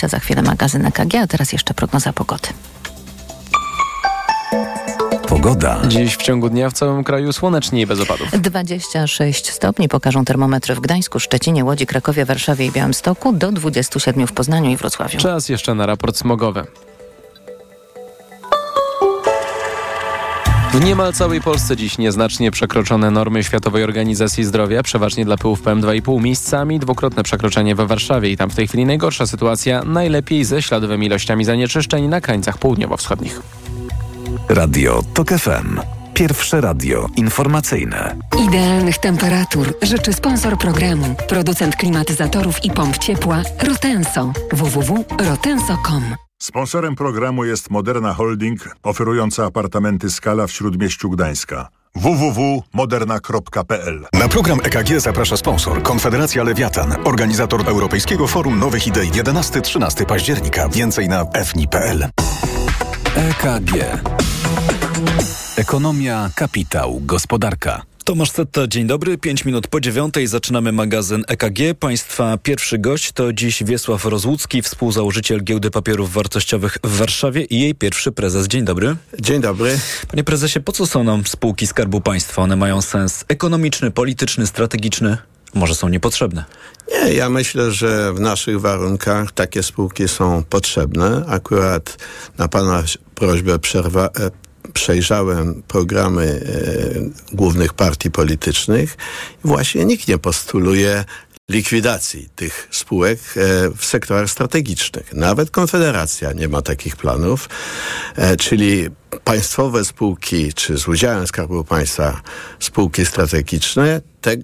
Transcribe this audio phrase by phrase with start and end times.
[0.00, 0.08] 20.
[0.08, 2.48] Za chwilę magazyn EKG, a teraz jeszcze prognoza pogody.
[5.28, 5.80] Pogoda.
[5.88, 8.28] Dziś w ciągu dnia w całym kraju słonecznie i bez opadów.
[8.32, 14.32] 26 stopni pokażą termometry w Gdańsku, Szczecinie, Łodzi, Krakowie, Warszawie i Białymstoku, do 27 w
[14.32, 15.18] Poznaniu i Wrocławiu.
[15.18, 16.66] Czas jeszcze na raport smogowy.
[20.72, 26.22] W niemal całej Polsce dziś nieznacznie przekroczone normy Światowej Organizacji Zdrowia, przeważnie dla pyłów PM2,5
[26.22, 31.06] miejscami, dwukrotne przekroczenie we Warszawie i tam w tej chwili najgorsza sytuacja, najlepiej ze śladowymi
[31.06, 33.40] ilościami zanieczyszczeń na krańcach południowo-wschodnich.
[34.48, 35.80] Radio TOK FM.
[36.14, 38.16] Pierwsze radio informacyjne.
[38.48, 44.32] Idealnych temperatur życzy sponsor programu, producent klimatyzatorów i pomp ciepła Rotenso.
[44.52, 54.58] www.rotenso.com Sponsorem programu jest Moderna Holding, oferująca apartamenty Skala w Śródmieściu Gdańska www.moderna.pl Na program
[54.62, 60.68] EKG zaprasza sponsor Konfederacja Lewiatan, organizator Europejskiego Forum Nowych Idei 11-13 października.
[60.68, 62.08] Więcej na fni.pl.
[63.16, 63.72] EKG.
[65.56, 67.82] Ekonomia, kapitał, gospodarka.
[68.10, 69.18] Tomasz Setta, dzień dobry.
[69.18, 71.58] Pięć minut po dziewiątej zaczynamy magazyn EKG.
[71.80, 77.74] Państwa pierwszy gość to dziś Wiesław Rozłucki, współzałożyciel Giełdy Papierów Wartościowych w Warszawie i jej
[77.74, 78.46] pierwszy prezes.
[78.46, 78.96] Dzień dobry.
[79.20, 79.78] Dzień dobry.
[80.10, 82.42] Panie prezesie, po co są nam spółki Skarbu Państwa?
[82.42, 85.16] One mają sens ekonomiczny, polityczny, strategiczny?
[85.54, 86.44] Może są niepotrzebne?
[86.92, 91.24] Nie, ja myślę, że w naszych warunkach takie spółki są potrzebne.
[91.28, 91.96] Akurat
[92.38, 92.82] na Pana
[93.14, 94.30] prośbę przerwa, e,
[94.72, 96.24] przejrzałem programy
[97.32, 98.96] e, głównych partii politycznych.
[99.44, 101.04] Właśnie nikt nie postuluje
[101.50, 103.40] likwidacji tych spółek e,
[103.76, 105.12] w sektorach strategicznych.
[105.14, 107.48] Nawet Konfederacja nie ma takich planów,
[108.16, 108.88] e, czyli
[109.24, 112.20] państwowe spółki, czy z udziałem Skarbu Państwa
[112.60, 114.36] spółki strategiczne te,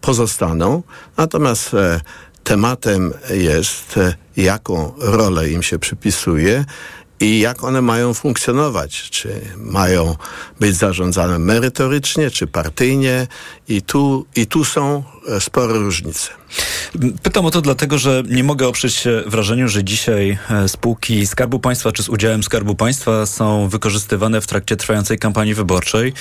[0.00, 0.82] pozostaną,
[1.16, 1.70] natomiast
[2.44, 3.98] tematem jest,
[4.36, 6.64] jaką rolę im się przypisuje
[7.20, 9.10] i jak one mają funkcjonować.
[9.10, 10.16] Czy mają
[10.60, 13.26] być zarządzane merytorycznie, czy partyjnie.
[13.68, 15.02] I tu, i tu są
[15.40, 16.28] spore różnice.
[17.22, 21.58] Pytam o to dlatego, że nie mogę oprzeć się wrażeniu, że dzisiaj e, spółki Skarbu
[21.58, 26.12] Państwa czy z udziałem Skarbu Państwa są wykorzystywane w trakcie trwającej kampanii wyborczej.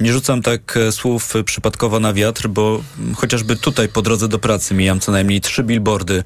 [0.00, 2.82] Nie rzucam tak e, słów przypadkowo na wiatr, bo
[3.16, 6.22] chociażby tutaj po drodze do pracy mijam co najmniej trzy billboardy,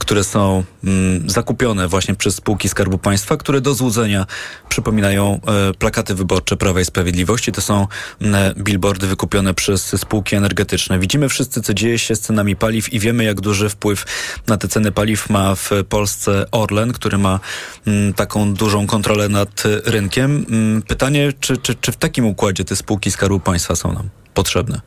[0.00, 4.26] które są um, zakupione właśnie przez spółki Skarbu Państwa, które do złudzenia
[4.68, 7.52] przypominają e, plakaty wyborcze Prawa i Sprawiedliwości.
[7.52, 7.86] To są
[8.22, 10.98] e, billboardy wykupione przez spółki energetyczne.
[10.98, 14.04] Widzimy wszyscy, co dzieje się z cenami paliw i wiemy, jak duży wpływ
[14.46, 17.40] na te ceny paliw ma w Polsce Orlen, który ma
[17.86, 20.46] mm, taką dużą kontrolę nad rynkiem.
[20.50, 24.80] Mm, pytanie, czy, czy, czy w takim układzie te spółki Skarbu Państwa są nam potrzebne?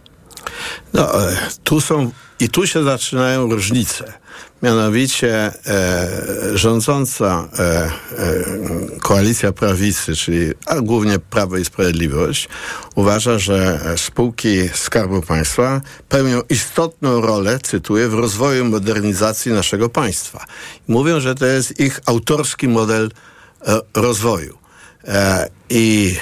[0.93, 4.13] No, e, tu są i tu się zaczynają różnice.
[4.63, 6.07] Mianowicie e,
[6.57, 7.91] rządząca e, e,
[9.01, 12.49] koalicja prawicy, czyli a głównie Prawo i Sprawiedliwość,
[12.95, 20.45] uważa, że spółki Skarbu Państwa pełnią istotną rolę, cytuję, w rozwoju modernizacji naszego państwa.
[20.87, 23.11] Mówią, że to jest ich autorski model
[23.67, 24.57] e, rozwoju.
[25.07, 26.15] E, I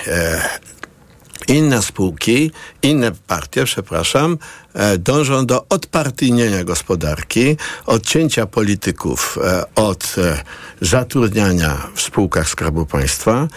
[1.52, 2.52] inne spółki,
[2.82, 4.38] inne partie, przepraszam,
[4.74, 10.44] e, dążą do odpartyjnienia gospodarki, odcięcia polityków e, od e,
[10.82, 13.48] zatrudniania w spółkach Skarbu Państwa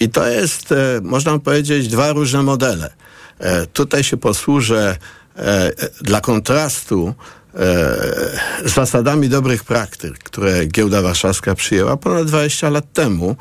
[0.00, 2.90] i to jest, można powiedzieć, dwa różne modele.
[3.72, 4.96] Tutaj się posłużę
[6.00, 7.14] dla kontrastu
[8.64, 13.36] z zasadami dobrych praktyk, które Giełda Warszawska przyjęła ponad 20 lat temu,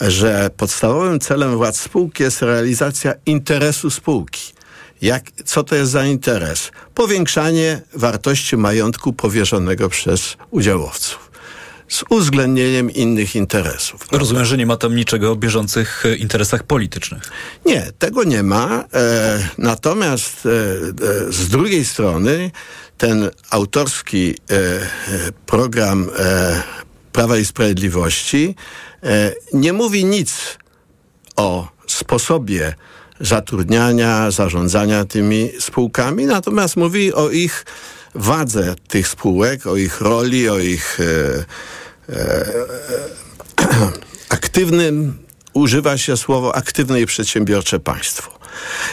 [0.00, 4.52] że podstawowym celem władz spółki jest realizacja interesu spółki.
[5.02, 6.70] Jak, co to jest za interes?
[6.94, 11.32] Powiększanie wartości majątku powierzonego przez udziałowców
[11.92, 14.00] z uwzględnieniem innych interesów.
[14.00, 14.18] Prawda?
[14.18, 17.22] Rozumiem, że nie ma tam niczego o bieżących e, interesach politycznych.
[17.66, 18.84] Nie, tego nie ma.
[18.94, 22.50] E, natomiast e, e, z drugiej strony
[22.98, 24.82] ten autorski e, e,
[25.46, 26.10] program
[27.12, 28.54] Prawa i Sprawiedliwości
[29.52, 30.58] nie mówi nic
[31.36, 32.74] o sposobie
[33.20, 37.64] zatrudniania, zarządzania tymi spółkami, natomiast mówi o ich
[38.14, 41.44] wadze tych spółek, o ich roli, o ich e,
[42.14, 42.44] e,
[44.28, 45.18] aktywnym,
[45.52, 48.38] używa się słowo aktywne i przedsiębiorcze państwo.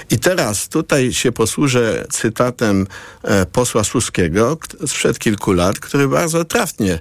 [0.09, 2.87] I teraz tutaj się posłużę cytatem
[3.23, 4.57] e, posła Suskiego
[4.87, 6.99] sprzed kilku lat, który bardzo trafnie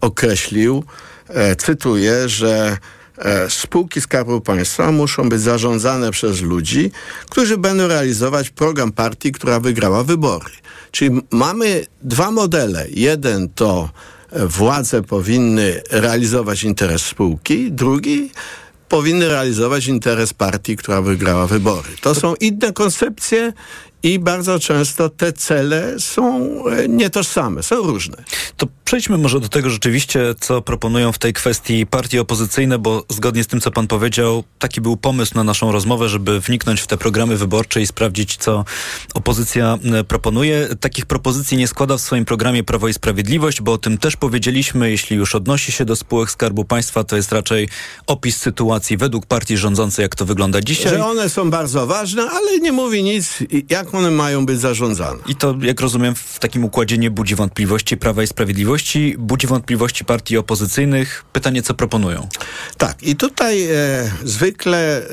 [0.00, 0.84] określił,
[1.28, 2.76] E, cytuję, że
[3.18, 6.90] e, spółki Skarbu Państwa muszą być zarządzane przez ludzi,
[7.30, 10.50] którzy będą realizować program partii, która wygrała wybory.
[10.90, 12.86] Czyli mamy dwa modele.
[12.90, 13.90] Jeden to
[14.32, 18.30] władze powinny realizować interes spółki, drugi
[18.88, 21.88] powinny realizować interes partii, która wygrała wybory.
[22.00, 23.52] To są inne koncepcje
[24.04, 28.24] i bardzo często te cele są e, nietożsame, są różne.
[28.56, 33.44] To przejdźmy może do tego rzeczywiście, co proponują w tej kwestii partie opozycyjne, bo zgodnie
[33.44, 36.96] z tym, co pan powiedział, taki był pomysł na naszą rozmowę, żeby wniknąć w te
[36.96, 38.64] programy wyborcze i sprawdzić, co
[39.14, 40.68] opozycja e, proponuje.
[40.80, 44.90] Takich propozycji nie składa w swoim programie Prawo i Sprawiedliwość, bo o tym też powiedzieliśmy.
[44.90, 47.68] Jeśli już odnosi się do spółek Skarbu Państwa, to jest raczej
[48.06, 50.92] opis sytuacji według partii rządzącej, jak to wygląda dzisiaj.
[50.92, 53.38] Że one są bardzo ważne, ale nie mówi nic,
[53.70, 55.18] jak one mają być zarządzane.
[55.26, 60.04] I to, jak rozumiem, w takim układzie nie budzi wątpliwości Prawa i Sprawiedliwości, budzi wątpliwości
[60.04, 61.24] partii opozycyjnych.
[61.32, 62.28] Pytanie, co proponują?
[62.78, 65.06] Tak, i tutaj e, zwykle e, e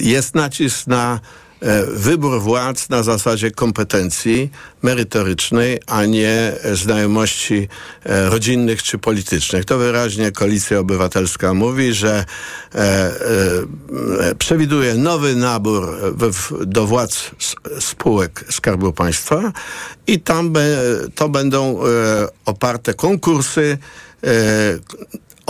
[0.00, 1.20] jest nacisk na
[1.88, 4.50] wybór władz na zasadzie kompetencji
[4.82, 7.68] merytorycznej, a nie znajomości
[8.04, 9.64] e, rodzinnych czy politycznych.
[9.64, 12.24] To wyraźnie Koalicja Obywatelska mówi, że
[12.74, 13.12] e,
[14.38, 15.96] przewiduje nowy nabór
[16.66, 17.30] do władz
[17.80, 19.52] spółek Skarbu Państwa
[20.06, 20.52] i tam
[21.14, 21.80] to będą
[22.44, 23.78] oparte konkursy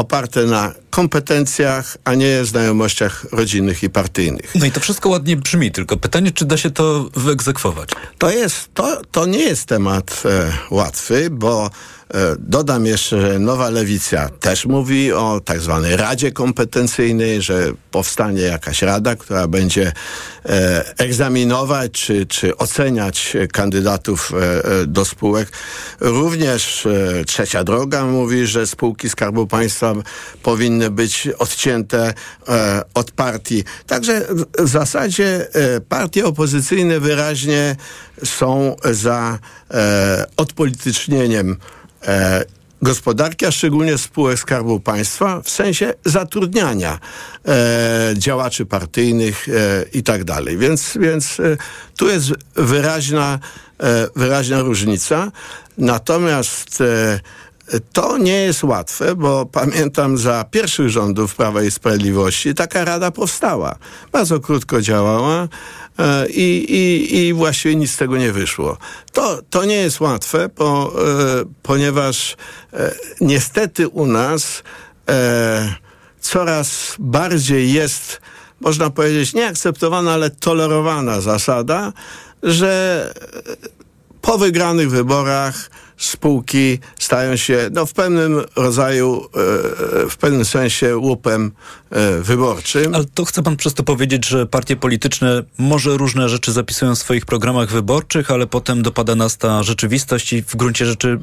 [0.00, 4.54] oparte na kompetencjach, a nie znajomościach rodzinnych i partyjnych.
[4.54, 7.90] No i to wszystko ładnie brzmi, tylko pytanie, czy da się to wyegzekwować?
[8.18, 11.70] To jest, to, to nie jest temat e, łatwy, bo
[12.38, 18.82] dodam jeszcze, że Nowa Lewica też mówi o tak zwanej Radzie Kompetencyjnej, że powstanie jakaś
[18.82, 19.92] rada, która będzie
[20.46, 25.48] e, egzaminować czy, czy oceniać kandydatów e, do spółek.
[26.00, 26.88] Również
[27.26, 29.94] Trzecia Droga mówi, że spółki Skarbu Państwa
[30.42, 32.14] powinny być odcięte
[32.94, 33.64] od partii.
[33.86, 34.26] Także
[34.58, 35.48] w zasadzie
[35.88, 37.76] partie opozycyjne wyraźnie
[38.24, 39.38] są za
[40.36, 41.56] odpolitycznieniem
[42.06, 42.44] e,
[42.82, 46.98] gospodarki, a szczególnie spółek Skarbu Państwa w sensie zatrudniania
[47.48, 49.52] e, działaczy partyjnych e,
[49.92, 50.58] i tak dalej.
[50.58, 51.56] Więc, więc e,
[51.96, 53.38] tu jest wyraźna,
[53.80, 55.32] e, wyraźna różnica.
[55.78, 57.20] Natomiast e,
[57.92, 63.76] to nie jest łatwe, bo pamiętam za pierwszych rządów Prawa i Sprawiedliwości taka rada powstała.
[64.12, 65.48] Bardzo krótko działała
[66.28, 68.76] i, i, i właściwie nic z tego nie wyszło.
[69.12, 72.36] To, to nie jest łatwe, bo, e, ponieważ
[72.72, 74.62] e, niestety u nas
[76.20, 78.20] coraz bardziej jest,
[78.60, 81.92] można powiedzieć, nieakceptowana, ale tolerowana zasada,
[82.42, 83.14] że
[84.20, 85.70] po wygranych wyborach
[86.00, 89.24] spółki stają się no, w pewnym rodzaju,
[90.04, 91.52] e, w pewnym sensie łupem
[91.90, 92.94] e, wyborczym.
[92.94, 96.98] Ale to chce pan przez to powiedzieć, że partie polityczne może różne rzeczy zapisują w
[96.98, 101.20] swoich programach wyborczych, ale potem dopada nas ta rzeczywistość i w gruncie rzeczy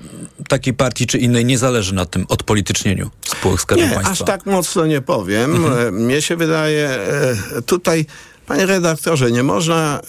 [0.47, 4.11] takiej partii czy innej nie zależy na tym odpolitycznieniu spółek Skarbu nie, Państwa.
[4.11, 5.55] aż tak mocno nie powiem.
[5.55, 5.87] Mhm.
[5.87, 6.99] E, mnie się wydaje,
[7.65, 8.05] tutaj
[8.47, 10.01] Panie redaktorze, nie można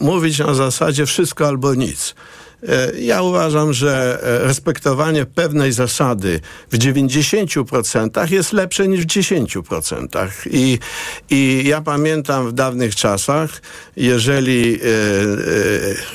[0.00, 2.14] mówić na zasadzie wszystko albo nic.
[2.62, 6.40] E, ja uważam, że e, respektowanie pewnej zasady
[6.72, 10.28] w 90% jest lepsze niż w 10%.
[10.50, 10.78] I,
[11.30, 13.62] i ja pamiętam w dawnych czasach,
[13.96, 14.78] jeżeli e,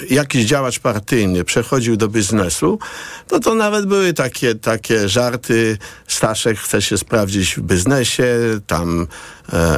[0.10, 2.80] jakiś działacz partyjny przechodził do biznesu,
[3.32, 5.78] no to nawet były takie, takie żarty,
[6.08, 8.26] Staszek chce się sprawdzić w biznesie,
[8.68, 9.08] tam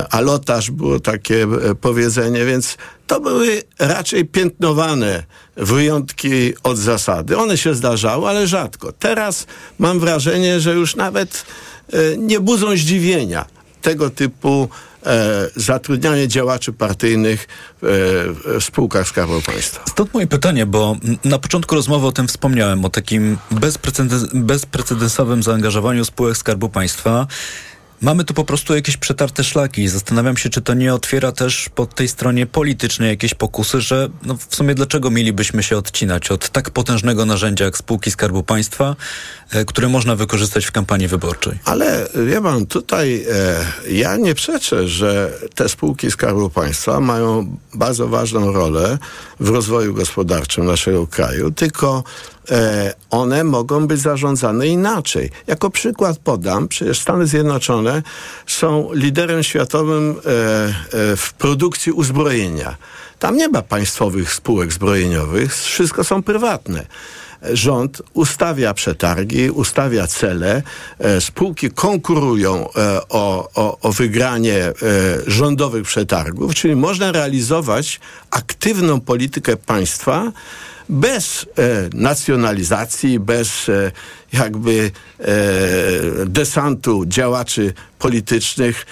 [0.10, 1.48] alotaż było takie
[1.82, 2.78] powiedzenie, więc
[3.08, 5.24] to były raczej piętnowane
[5.56, 7.38] wyjątki od zasady.
[7.38, 8.92] One się zdarzały, ale rzadko.
[8.92, 9.48] Teraz
[9.80, 11.46] mam wrażenie, że już nawet
[11.94, 13.46] e, nie budzą zdziwienia
[13.82, 14.70] tego typu
[15.06, 17.46] e, zatrudnianie działaczy partyjnych e,
[18.60, 19.84] w spółkach Skarbu Państwa.
[19.90, 26.06] Stąd moje pytanie, bo na początku rozmowy o tym wspomniałem, o takim bezprecedens bezprecedensowym zaangażowaniu
[26.06, 27.28] spółek Skarbu Państwa.
[28.04, 29.88] Mamy tu po prostu jakieś przetarte szlaki.
[29.88, 34.38] Zastanawiam się, czy to nie otwiera też po tej stronie politycznej jakieś pokusy, że no
[34.50, 38.96] w sumie dlaczego mielibyśmy się odcinać od tak potężnego narzędzia jak spółki Skarbu Państwa,
[39.52, 41.60] e, które można wykorzystać w kampanii wyborczej.
[41.66, 48.54] Ale wie tutaj e, ja nie przeczę, że te spółki Skarbu Państwa mają bardzo ważną
[48.54, 48.98] rolę
[49.40, 52.04] w rozwoju gospodarczym naszego kraju, tylko
[53.10, 55.30] one mogą być zarządzane inaczej.
[55.48, 58.04] Jako przykład podam, przecież Stany Zjednoczone
[58.48, 60.32] są liderem światowym e,
[61.12, 62.76] e, w produkcji uzbrojenia.
[63.20, 66.86] Tam nie ma państwowych spółek zbrojeniowych, wszystko są prywatne
[67.52, 70.64] rząd ustawia przetargi, ustawia cele,
[71.00, 74.74] e, spółki konkurują e, o, o, o wygranie e,
[75.28, 78.00] rządowych przetargów, czyli można realizować
[78.32, 80.32] aktywną politykę państwa
[80.90, 81.46] bez
[81.94, 83.72] nacjonalizacji, bez
[84.34, 84.92] jakby
[86.26, 88.86] desantu działaczy politycznych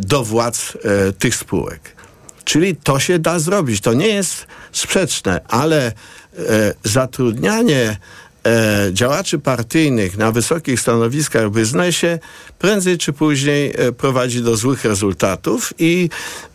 [0.00, 0.72] do władz
[1.18, 1.96] tych spółek.
[2.44, 3.80] Czyli to się da zrobić.
[3.80, 5.92] To nie jest sprzeczne, ale
[6.84, 7.96] zatrudnianie
[8.46, 12.18] e, działaczy partyjnych na wysokich stanowiskach w biznesie
[12.58, 16.08] prędzej czy później e, prowadzi do złych rezultatów i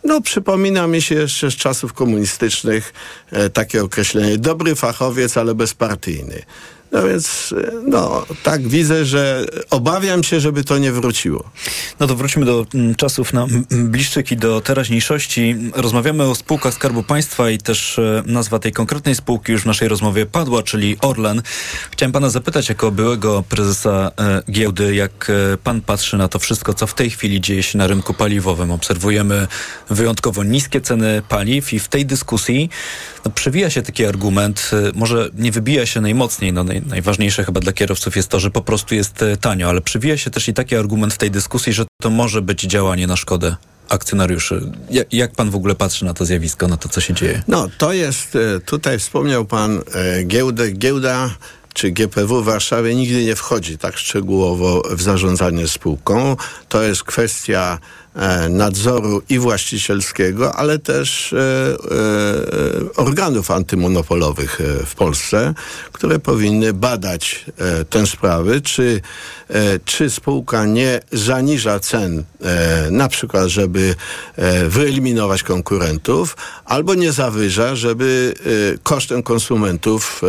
[0.04, 2.92] no, przypomina mi się jeszcze z czasów komunistycznych
[3.30, 6.42] e, takie określenie dobry fachowiec, ale bezpartyjny.
[6.92, 7.54] No więc,
[7.86, 11.50] no, tak widzę, że obawiam się, żeby to nie wróciło.
[12.00, 15.56] No to wróćmy do mm, czasów na bliższych i do teraźniejszości.
[15.74, 19.88] Rozmawiamy o spółkach Skarbu Państwa i też e, nazwa tej konkretnej spółki już w naszej
[19.88, 21.42] rozmowie padła, czyli Orlen.
[21.90, 26.74] Chciałem pana zapytać jako byłego prezesa e, giełdy, jak e, pan patrzy na to wszystko,
[26.74, 28.70] co w tej chwili dzieje się na rynku paliwowym.
[28.70, 29.46] Obserwujemy
[29.90, 32.70] wyjątkowo niskie ceny paliw i w tej dyskusji
[33.24, 37.72] no, przewija się taki argument, może nie wybija się najmocniej, no, naj, najważniejsze chyba dla
[37.72, 40.76] kierowców jest to, że po prostu jest e, tanio, ale przywija się też i taki
[40.76, 43.56] argument w tej dyskusji, że to może być działanie na szkodę
[43.88, 44.72] akcjonariuszy.
[44.90, 47.42] Jak, jak, pan w ogóle patrzy na to zjawisko, na to, co się dzieje?
[47.48, 51.30] No, to jest, e, tutaj wspomniał pan e, giełdę, giełda
[51.74, 56.36] czy GPW w Warszawie nigdy nie wchodzi tak szczegółowo w zarządzanie spółką.
[56.68, 57.78] To jest kwestia
[58.50, 65.54] nadzoru i właścicielskiego, ale też e, e, organów antymonopolowych w Polsce,
[65.92, 67.44] które powinny badać
[67.90, 69.00] tę sprawę, czy,
[69.84, 72.24] czy spółka nie zaniża cen,
[72.90, 73.94] na przykład, żeby
[74.68, 78.34] wyeliminować konkurentów, albo nie zawyża, żeby
[78.82, 80.22] kosztem konsumentów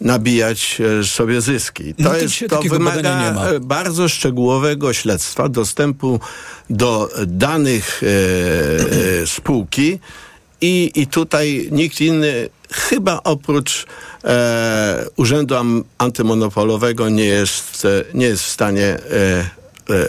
[0.00, 1.94] nabijać sobie zyski.
[1.94, 6.20] To, no, jest, to wymaga bardzo szczegółowego śledztwa, dostępu
[6.70, 9.98] do danych e, e, spółki
[10.60, 13.86] i, i tutaj nikt inny chyba oprócz
[14.24, 15.54] e, Urzędu
[15.98, 18.98] Antymonopolowego nie jest, nie jest w stanie e,
[19.90, 20.08] e,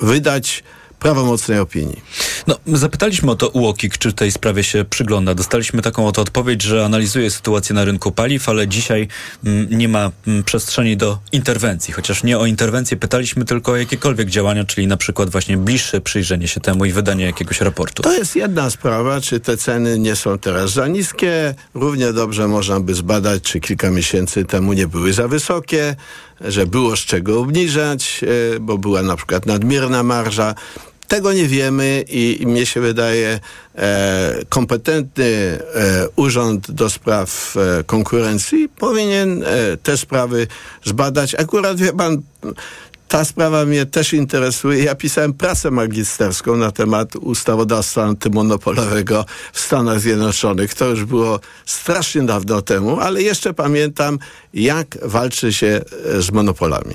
[0.00, 0.62] wydać
[0.98, 2.02] prawomocnej opinii.
[2.46, 5.34] No, zapytaliśmy o to UOKiK, czy tej sprawie się przygląda.
[5.34, 9.08] Dostaliśmy taką oto odpowiedź, że analizuje sytuację na rynku paliw, ale dzisiaj
[9.44, 11.94] m, mm, nie ma m, mm, przestrzeni do interwencji.
[11.94, 16.48] Chociaż nie o interwencję pytaliśmy, tylko o jakiekolwiek działania, czyli na przykład właśnie bliższe przyjrzenie
[16.48, 18.02] się temu i wydanie jakiegoś raportu.
[18.02, 21.54] To jest jedna sprawa, czy te ceny nie są teraz za niskie.
[21.74, 25.96] Równie dobrze można by zbadać, czy kilka miesięcy temu nie były za wysokie,
[26.40, 28.20] że było z czego obniżać,
[28.56, 30.54] e, bo była na przykład nadmierna marża.
[31.08, 33.40] Tego nie wiemy i, i mnie się wydaje
[33.74, 35.58] e, kompetentny e,
[36.16, 40.46] urząd do spraw e, konkurencji powinien e, te sprawy
[40.84, 41.34] zbadać.
[41.34, 42.22] Akurat wie pan,
[43.08, 44.84] ta sprawa mnie też interesuje.
[44.84, 50.74] Ja pisałem pracę magisterską na temat ustawodawstwa antymonopolowego w Stanach Zjednoczonych.
[50.74, 54.18] To już było strasznie dawno temu, ale jeszcze pamiętam,
[54.54, 55.80] jak walczy się
[56.16, 56.94] e, z monopolami.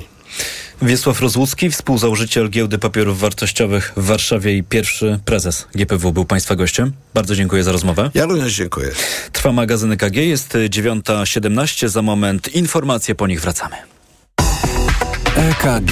[0.82, 6.91] Wiesław Rozłucki, współzałożyciel Giełdy Papierów Wartościowych w Warszawie i pierwszy prezes GPW był Państwa gościem.
[7.13, 8.12] Bardzo dziękuję za rozmowę.
[8.13, 8.91] Ja również dziękuję.
[9.32, 11.88] Trwa magazyn EKG, jest 9.17.
[11.88, 13.92] Za moment informacje, po nich wracamy.
[15.37, 15.91] EKG.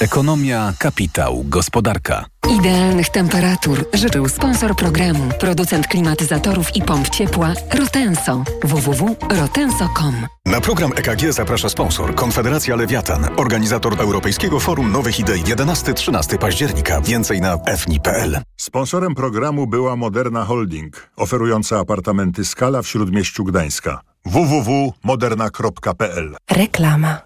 [0.00, 2.24] Ekonomia, kapitał, gospodarka.
[2.58, 8.44] Idealnych temperatur życzył sponsor programu, producent klimatyzatorów i pomp ciepła Rotenso.
[8.64, 10.14] www.rotenso.com.
[10.46, 17.00] Na program EKG zaprasza sponsor Konfederacja Lewiatan, organizator Europejskiego Forum Nowych Idei 11-13 października.
[17.00, 18.40] Więcej na fni.pl.
[18.56, 24.00] Sponsorem programu była Moderna Holding, oferująca apartamenty Skala w Śródmieściu Gdańska.
[24.24, 27.25] www.moderna.pl Reklama.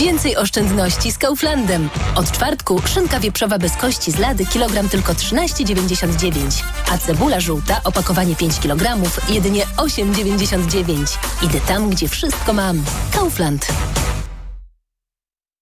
[0.00, 1.88] Więcej oszczędności z Kauflandem.
[2.14, 8.36] Od czwartku szynka wieprzowa bez kości z lady kilogram tylko 13,99, a cebula żółta opakowanie
[8.36, 11.18] 5 kg jedynie 8,99.
[11.42, 12.84] Idę tam, gdzie wszystko mam.
[13.12, 13.66] Kaufland.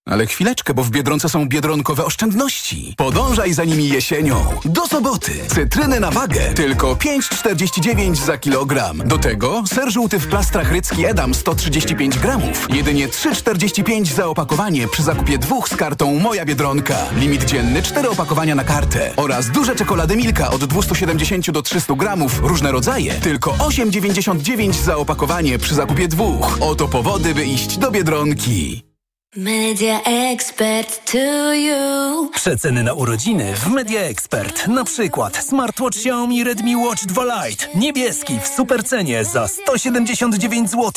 [0.09, 2.93] Ale chwileczkę, bo w Biedronce są biedronkowe oszczędności.
[2.97, 4.45] Podążaj za nimi jesienią.
[4.65, 5.31] Do soboty.
[5.47, 6.53] Cytryny na wagę.
[6.53, 9.01] Tylko 5,49 za kilogram.
[9.05, 12.67] Do tego ser żółty w plastrach rycki Edam 135 gramów.
[12.73, 16.97] Jedynie 3,45 za opakowanie przy zakupie dwóch z kartą Moja Biedronka.
[17.15, 19.11] Limit dzienny 4 opakowania na kartę.
[19.15, 22.39] Oraz duże czekolady Milka od 270 do 300 gramów.
[22.43, 23.13] Różne rodzaje.
[23.13, 26.57] Tylko 8,99 za opakowanie przy zakupie dwóch.
[26.61, 28.88] Oto powody, by iść do Biedronki.
[29.35, 32.29] Media Expert to you.
[32.33, 34.67] Przeceny na urodziny w Media Expert.
[34.67, 37.65] Na przykład smartwatch Xiaomi Redmi Watch 2 Lite.
[37.75, 40.91] Niebieski w supercenie za 179 zł.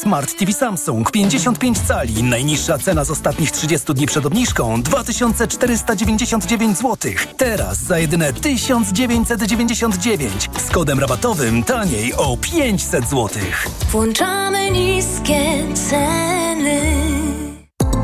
[0.00, 2.22] Smart TV Samsung 55 cali.
[2.22, 7.12] Najniższa cena z ostatnich 30 dni przed obniżką 2499 zł.
[7.36, 10.48] Teraz za jedyne 1999.
[10.66, 13.28] Z kodem rabatowym taniej o 500 zł.
[13.90, 17.25] Włączamy niskie ceny.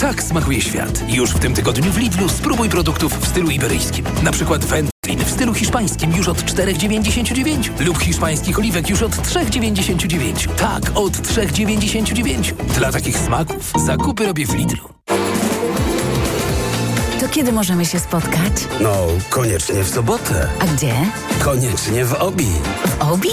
[0.00, 1.04] Tak smakuje świat.
[1.08, 4.04] Już w tym tygodniu w Lidlu spróbuj produktów w stylu iberyjskim.
[4.22, 10.54] Na przykład wędlin w stylu hiszpańskim już od 4,99 lub hiszpańskich oliwek już od 3,99.
[10.54, 12.52] Tak, od 3,99.
[12.74, 14.88] Dla takich smaków zakupy robię w Lidlu.
[17.22, 18.52] To kiedy możemy się spotkać?
[18.80, 20.48] No, koniecznie w sobotę.
[20.60, 20.94] A gdzie?
[21.44, 22.46] Koniecznie w Obi.
[22.86, 23.28] W Obi?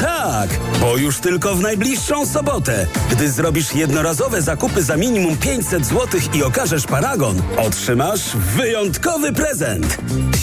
[0.00, 0.50] Tak,
[0.80, 2.86] bo już tylko w najbliższą sobotę.
[3.10, 9.98] Gdy zrobisz jednorazowe zakupy za minimum 500 zł i okażesz paragon, otrzymasz wyjątkowy prezent.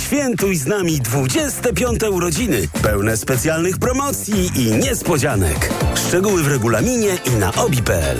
[0.05, 2.03] Świętuj z nami 25.
[2.03, 5.69] urodziny, pełne specjalnych promocji i niespodzianek.
[6.07, 8.17] Szczegóły w regulaminie i na obi.pl.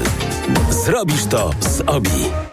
[0.86, 2.53] Zrobisz to z Obi.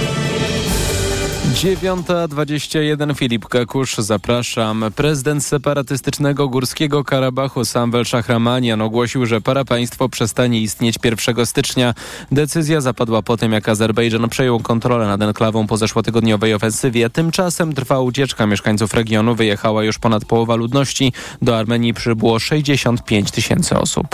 [1.51, 4.85] 9.21 Filip Kakusz, zapraszam.
[4.95, 11.93] Prezydent separatystycznego Górskiego Karabachu Samvel Szachramanian ogłosił, że parapaństwo przestanie istnieć 1 stycznia.
[12.31, 17.09] Decyzja zapadła po tym, jak Azerbejdżan przejął kontrolę nad enklawą po zeszłotygodniowej ofensywie.
[17.09, 19.35] Tymczasem trwa ucieczka mieszkańców regionu.
[19.35, 21.13] Wyjechała już ponad połowa ludności.
[21.41, 24.07] Do Armenii przybyło 65 tysięcy osób.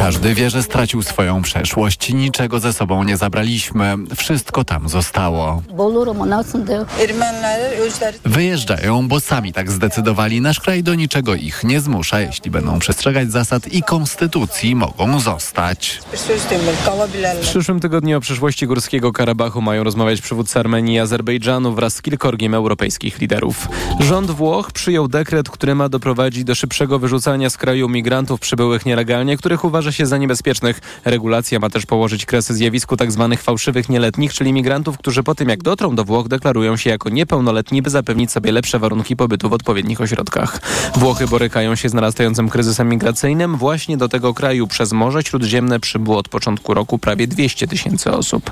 [0.00, 2.12] Każdy wie, że stracił swoją przeszłość.
[2.12, 3.96] Niczego ze sobą nie zabraliśmy.
[4.16, 5.62] Wszystko tam zostało.
[8.24, 10.40] Wyjeżdżają, bo sami tak zdecydowali.
[10.40, 12.20] Nasz kraj do niczego ich nie zmusza.
[12.20, 16.00] Jeśli będą przestrzegać zasad i konstytucji, mogą zostać.
[17.42, 22.02] W przyszłym tygodniu o przyszłości Górskiego Karabachu mają rozmawiać przywódcy Armenii i Azerbejdżanu wraz z
[22.02, 23.68] kilkorgiem europejskich liderów.
[23.98, 29.36] Rząd Włoch przyjął dekret, który ma doprowadzić do szybszego wyrzucania z kraju migrantów przybyłych nielegalnie,
[29.36, 30.80] których uważa się za niebezpiecznych.
[31.04, 33.28] Regulacja ma też położyć kres zjawisku tzw.
[33.30, 37.08] Tak fałszywych nieletnich, czyli migrantów, którzy po tym jak dotrą do Włoch deklarują się jako
[37.08, 40.60] niepełnoletni, by zapewnić sobie lepsze warunki pobytu w odpowiednich ośrodkach.
[40.96, 43.56] Włochy borykają się z narastającym kryzysem migracyjnym.
[43.56, 48.50] Właśnie do tego kraju przez Morze Śródziemne przybyło od początku roku prawie 200 tysięcy osób.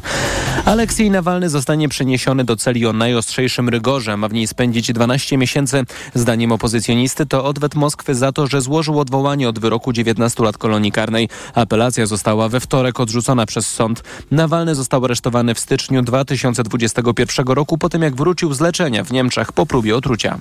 [0.64, 4.16] Aleksiej Nawalny zostanie przeniesiony do celi o najostrzejszym rygorze.
[4.16, 5.85] Ma w niej spędzić 12 miesięcy.
[6.14, 10.92] Zdaniem opozycjonisty to odwet Moskwy za to, że złożył odwołanie od wyroku 19 lat kolonii
[10.92, 11.27] karnej.
[11.54, 14.02] Apelacja została we wtorek odrzucona przez sąd.
[14.30, 19.52] Nawalny został aresztowany w styczniu 2021 roku po tym jak wrócił z leczenia w Niemczech
[19.52, 20.38] po próbie otrucia.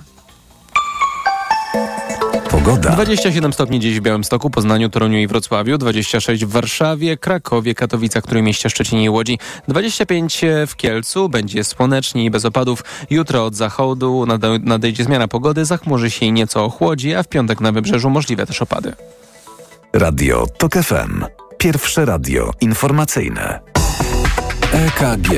[2.50, 2.90] Pogoda.
[2.90, 8.70] 27 stopni dziś w Białymstoku, Poznaniu, Toruniu i Wrocławiu, 26 w Warszawie, Krakowie, Katowicach, Trójmieście,
[8.70, 12.84] Szczecinie i Łodzi, 25 w Kielcu, będzie słonecznie i bez opadów.
[13.10, 14.26] Jutro od zachodu
[14.62, 18.62] nadejdzie zmiana pogody, zachmurzy się i nieco ochłodzi, a w piątek na wybrzeżu możliwe też
[18.62, 18.92] opady.
[19.92, 21.24] Radio TOK FM.
[21.58, 23.60] Pierwsze radio informacyjne.
[24.72, 25.28] EKG.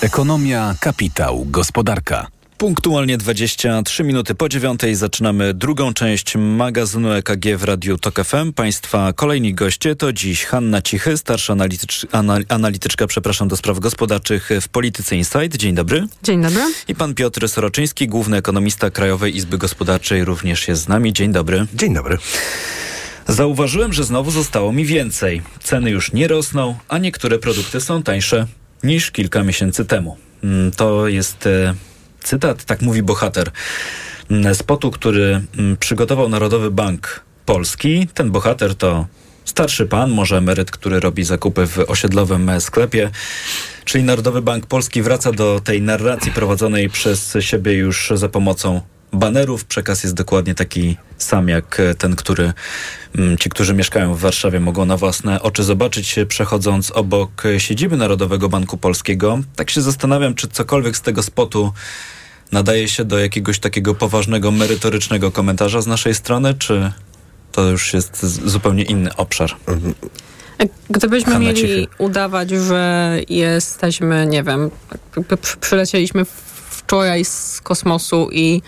[0.00, 2.26] Ekonomia, kapitał, gospodarka.
[2.58, 8.52] Punktualnie 23 minuty po dziewiątej zaczynamy drugą część magazynu EKG w Radiu TOK FM.
[8.52, 12.06] Państwa kolejni goście to dziś Hanna Cichy, starsza analitycz,
[12.48, 15.56] analityczka przepraszam, do spraw gospodarczych w Polityce Insight.
[15.56, 16.06] Dzień dobry.
[16.22, 16.60] Dzień dobry.
[16.88, 21.12] I pan Piotr Soroczyński, główny ekonomista Krajowej Izby Gospodarczej również jest z nami.
[21.12, 21.66] Dzień dobry.
[21.74, 22.18] Dzień dobry.
[23.28, 25.42] Zauważyłem, że znowu zostało mi więcej.
[25.62, 28.46] Ceny już nie rosną, a niektóre produkty są tańsze
[28.82, 30.16] niż kilka miesięcy temu.
[30.44, 31.48] Mm, to jest...
[32.26, 33.50] Cytat, tak mówi bohater.
[34.30, 38.08] mm, spotu, który mm, przygotował Narodowy Bank Polski.
[38.14, 39.06] Ten bohater to
[39.44, 43.10] starszy pan, może emeryt, który robi zakupy w osiedlowym sklepie.
[43.84, 48.80] Czyli Narodowy Bank Polski wraca do tej narracji prowadzonej przez siebie już za pomocą
[49.12, 49.64] banerów.
[49.64, 52.52] Przekaz jest dokładnie taki sam jak ten, który
[53.18, 58.48] mm, ci, którzy mieszkają w Warszawie, mogą na własne oczy zobaczyć, przechodząc obok siedziby Narodowego
[58.48, 59.38] Banku Polskiego.
[59.56, 61.72] Tak się zastanawiam, czy cokolwiek z tego spotu
[62.52, 66.92] nadaje się do jakiegoś takiego poważnego, merytorycznego komentarza z naszej strony, czy
[67.52, 69.56] to już jest zupełnie inny obszar?
[70.90, 71.86] Gdybyśmy Hanna mieli Cichy.
[71.98, 74.70] udawać, że jesteśmy, nie wiem,
[75.60, 76.24] przylecieliśmy
[76.70, 78.62] wczoraj z kosmosu i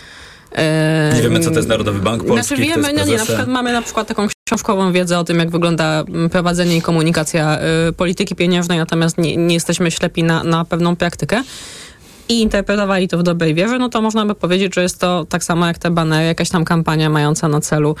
[0.51, 3.47] e, Nie wiemy, co to jest Narodowy Bank Polski, Znaczy wiemy, no nie, na przykład
[3.47, 7.93] mamy na przykład taką książkową wiedzę o tym, jak wygląda mm, prowadzenie i komunikacja y,
[7.93, 11.43] polityki pieniężnej, natomiast nie, nie jesteśmy ślepi na, na pewną praktykę
[12.29, 15.43] i interpretowali to w dobrej wierze, no to można by powiedzieć, że jest to tak
[15.43, 17.95] samo jak te banery, jakaś tam kampania mająca na celu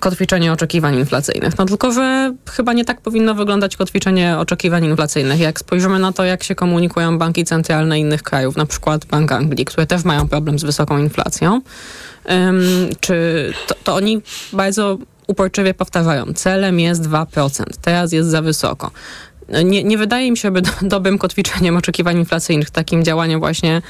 [0.00, 1.58] kotwiczenie oczekiwań inflacyjnych.
[1.58, 5.40] No tylko, że chyba nie tak powinno wyglądać kotwiczenie oczekiwań inflacyjnych.
[5.40, 9.64] Jak spojrzymy na to, jak się komunikują banki centralne innych krajów, na przykład Bank Anglii,
[9.64, 11.60] które też mają problem z wysoką inflacją,
[12.30, 12.60] ym,
[13.00, 18.90] czy to, to oni bardzo uporczywie powtarzają, celem jest 2%, teraz jest za wysoko.
[19.64, 23.82] Nie, nie wydaje mi się, by do, dobrym kotwiczeniem oczekiwań inflacyjnych, takim działaniem właśnie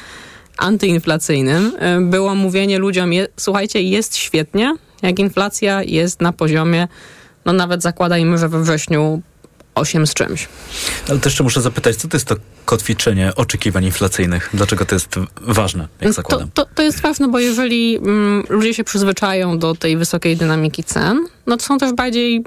[0.58, 6.88] antyinflacyjnym y, było mówienie ludziom, je, słuchajcie, jest świetnie, jak inflacja jest na poziomie,
[7.44, 9.22] no nawet zakładajmy, że we wrześniu
[9.74, 10.48] 8 z czymś.
[11.08, 14.50] Ale też jeszcze muszę zapytać, co to jest to kotwiczenie oczekiwań inflacyjnych?
[14.54, 15.08] Dlaczego to jest
[15.40, 16.50] ważne, jak To, zakładam?
[16.54, 21.26] to, to jest ważne, bo jeżeli mm, ludzie się przyzwyczają do tej wysokiej dynamiki cen,
[21.46, 22.44] no to są też bardziej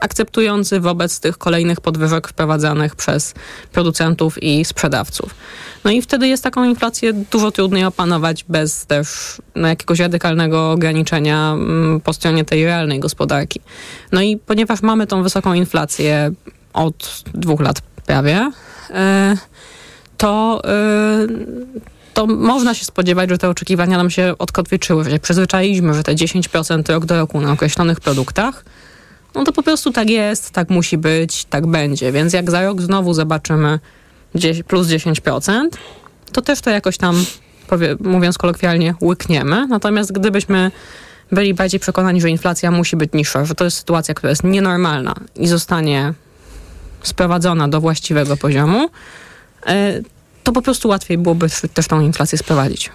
[0.00, 3.34] akceptujący wobec tych kolejnych podwyżek wprowadzanych przez
[3.72, 5.34] producentów i sprzedawców.
[5.84, 11.52] No i wtedy jest taką inflację dużo trudniej opanować bez też no, jakiegoś radykalnego ograniczenia
[11.52, 13.60] mm, po stronie tej realnej gospodarki.
[14.12, 16.32] No i ponieważ mamy tą wysoką inflację
[16.72, 18.52] od dwóch lat prawie,
[18.90, 19.36] e,
[20.20, 21.28] to, y,
[22.14, 26.14] to można się spodziewać, że te oczekiwania nam się odkotwiczyły, że się przyzwyczailiśmy, że te
[26.14, 28.64] 10% rok do roku na określonych produktach,
[29.34, 32.12] no to po prostu tak jest, tak musi być, tak będzie.
[32.12, 33.78] Więc jak za rok znowu zobaczymy
[34.34, 35.68] 10, plus 10%,
[36.32, 37.24] to też to jakoś tam,
[37.68, 39.66] powie, mówiąc kolokwialnie, łykniemy.
[39.66, 40.70] Natomiast gdybyśmy
[41.32, 45.14] byli bardziej przekonani, że inflacja musi być niższa, że to jest sytuacja, która jest nienormalna
[45.36, 46.14] i zostanie
[47.02, 48.90] sprowadzona do właściwego poziomu,
[49.66, 50.00] e,
[50.44, 52.90] to po prostu łatwiej byłoby też tą inflację sprowadzić.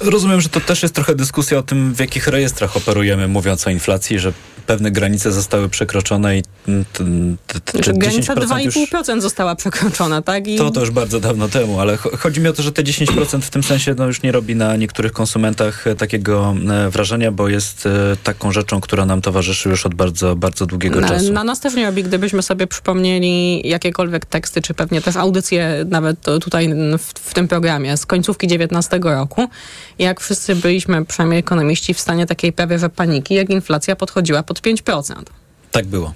[0.00, 3.70] Rozumiem, że to też jest trochę dyskusja o tym, w jakich rejestrach operujemy, mówiąc o
[3.70, 4.32] inflacji, że
[4.62, 6.42] pewne granice zostały przekroczone i
[6.92, 7.04] t,
[7.70, 10.48] Znaczy, granica 10% już 2,5% została przekroczona, tak?
[10.48, 12.82] I To to już bardzo dawno temu, ale cho- chodzi mi o to, że te
[12.82, 17.32] 10% w tym sensie no, już nie robi na niektórych konsumentach e, takiego e, wrażenia,
[17.32, 17.90] bo jest e,
[18.24, 21.32] taką rzeczą, która nam towarzyszy już od bardzo, bardzo długiego na, czasu.
[21.32, 26.20] na nas też nie robi, gdybyśmy sobie przypomnieli jakiekolwiek teksty, czy pewnie też audycje nawet
[26.20, 29.48] tutaj w, w tym programie z końcówki 19 roku,
[29.98, 34.51] jak wszyscy byliśmy, przynajmniej ekonomiści, w stanie takiej prawie że paniki, jak inflacja podchodziła pod
[34.60, 35.22] 5%.
[35.70, 36.12] Tak było.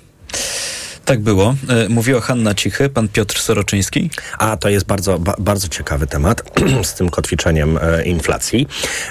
[1.04, 1.54] Tak było.
[1.68, 4.10] E, Mówiła Hanna Cichy, pan Piotr Soroczyński.
[4.38, 6.42] A to jest bardzo, ba, bardzo ciekawy temat
[6.88, 8.66] z tym kotwiczeniem e, inflacji,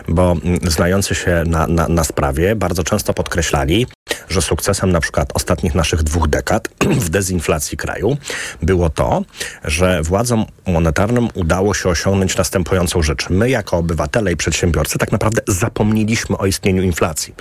[0.08, 3.88] bo mm, znający się na, na, na sprawie bardzo często podkreślali,
[4.30, 6.70] że sukcesem na przykład ostatnich naszych dwóch dekad
[7.06, 8.18] w dezinflacji kraju
[8.62, 9.22] było to,
[9.64, 13.30] że władzom monetarnym udało się osiągnąć następującą rzecz.
[13.30, 17.36] My jako obywatele i przedsiębiorcy tak naprawdę zapomnieliśmy o istnieniu inflacji,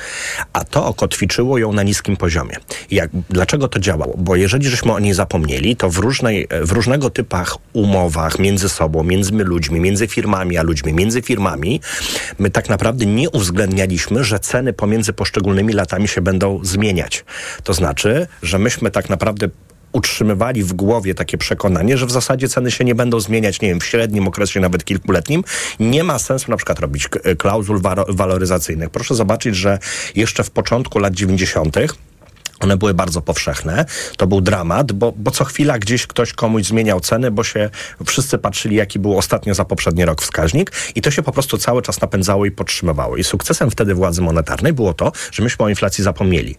[0.52, 2.56] a to okotwiczyło ją na niskim poziomie.
[2.90, 4.14] Jak, dlaczego to działało?
[4.18, 9.02] Bo jeżeli żeśmy o niej zapomnieli, to w, różnej, w różnego typach umowach między sobą,
[9.02, 11.80] między ludźmi, między firmami a ludźmi, między firmami,
[12.38, 17.24] my tak naprawdę nie uwzględnialiśmy, że ceny pomiędzy poszczególnymi latami się będą zmieniać.
[17.64, 19.48] To znaczy, że myśmy tak naprawdę
[19.92, 23.80] utrzymywali w głowie takie przekonanie, że w zasadzie ceny się nie będą zmieniać, nie wiem,
[23.80, 25.44] w średnim okresie, nawet kilkuletnim.
[25.80, 28.90] Nie ma sensu na przykład robić klauzul waloryzacyjnych.
[28.90, 29.78] Proszę zobaczyć, że
[30.14, 31.76] jeszcze w początku lat 90.
[32.64, 33.84] One były bardzo powszechne.
[34.16, 37.70] To był dramat, bo, bo co chwila gdzieś ktoś komuś zmieniał ceny, bo się
[38.06, 41.82] wszyscy patrzyli, jaki był ostatnio za poprzedni rok wskaźnik i to się po prostu cały
[41.82, 43.16] czas napędzało i podtrzymywało.
[43.16, 46.56] I sukcesem wtedy władzy monetarnej było to, że myśmy o inflacji zapomnieli.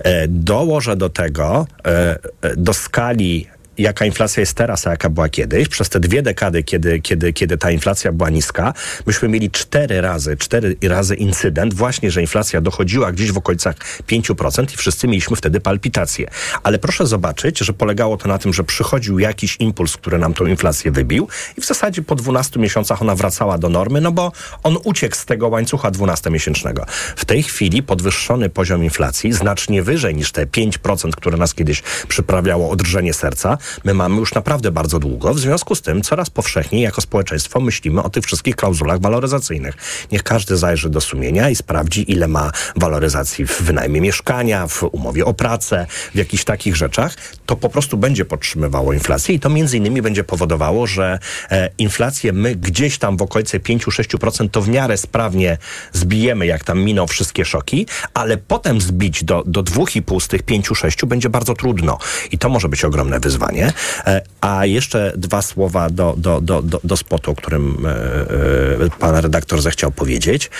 [0.00, 3.46] E, dołożę do tego, e, e, do skali
[3.78, 7.58] jaka inflacja jest teraz, a jaka była kiedyś, przez te dwie dekady, kiedy, kiedy, kiedy
[7.58, 8.74] ta inflacja była niska,
[9.06, 13.76] myśmy mieli cztery razy, cztery razy incydent właśnie, że inflacja dochodziła gdzieś w okolicach
[14.08, 16.30] 5% i wszyscy mieliśmy wtedy palpitacje.
[16.62, 20.46] Ale proszę zobaczyć, że polegało to na tym, że przychodził jakiś impuls, który nam tą
[20.46, 24.32] inflację wybił i w zasadzie po 12 miesiącach ona wracała do normy, no bo
[24.62, 26.84] on uciekł z tego łańcucha 12-miesięcznego.
[27.16, 32.70] W tej chwili podwyższony poziom inflacji, znacznie wyżej niż te 5%, które nas kiedyś przyprawiało
[32.70, 35.34] o drżenie serca, my mamy już naprawdę bardzo długo.
[35.34, 39.74] W związku z tym coraz powszechniej jako społeczeństwo myślimy o tych wszystkich klauzulach waloryzacyjnych.
[40.12, 45.24] Niech każdy zajrzy do sumienia i sprawdzi, ile ma waloryzacji w wynajmie mieszkania, w umowie
[45.24, 47.14] o pracę, w jakichś takich rzeczach.
[47.46, 51.18] To po prostu będzie podtrzymywało inflację i to między innymi będzie powodowało, że
[51.50, 55.58] e, inflację my gdzieś tam w okolicy 5-6% to w miarę sprawnie
[55.92, 61.06] zbijemy, jak tam miną wszystkie szoki, ale potem zbić do, do 2,5 z tych 5-6
[61.06, 61.98] będzie bardzo trudno.
[62.30, 63.51] I to może być ogromne wyzwanie.
[63.60, 68.90] E, a jeszcze dwa słowa do, do, do, do, do spotu, o którym e, e,
[68.98, 70.50] pan redaktor zechciał powiedzieć.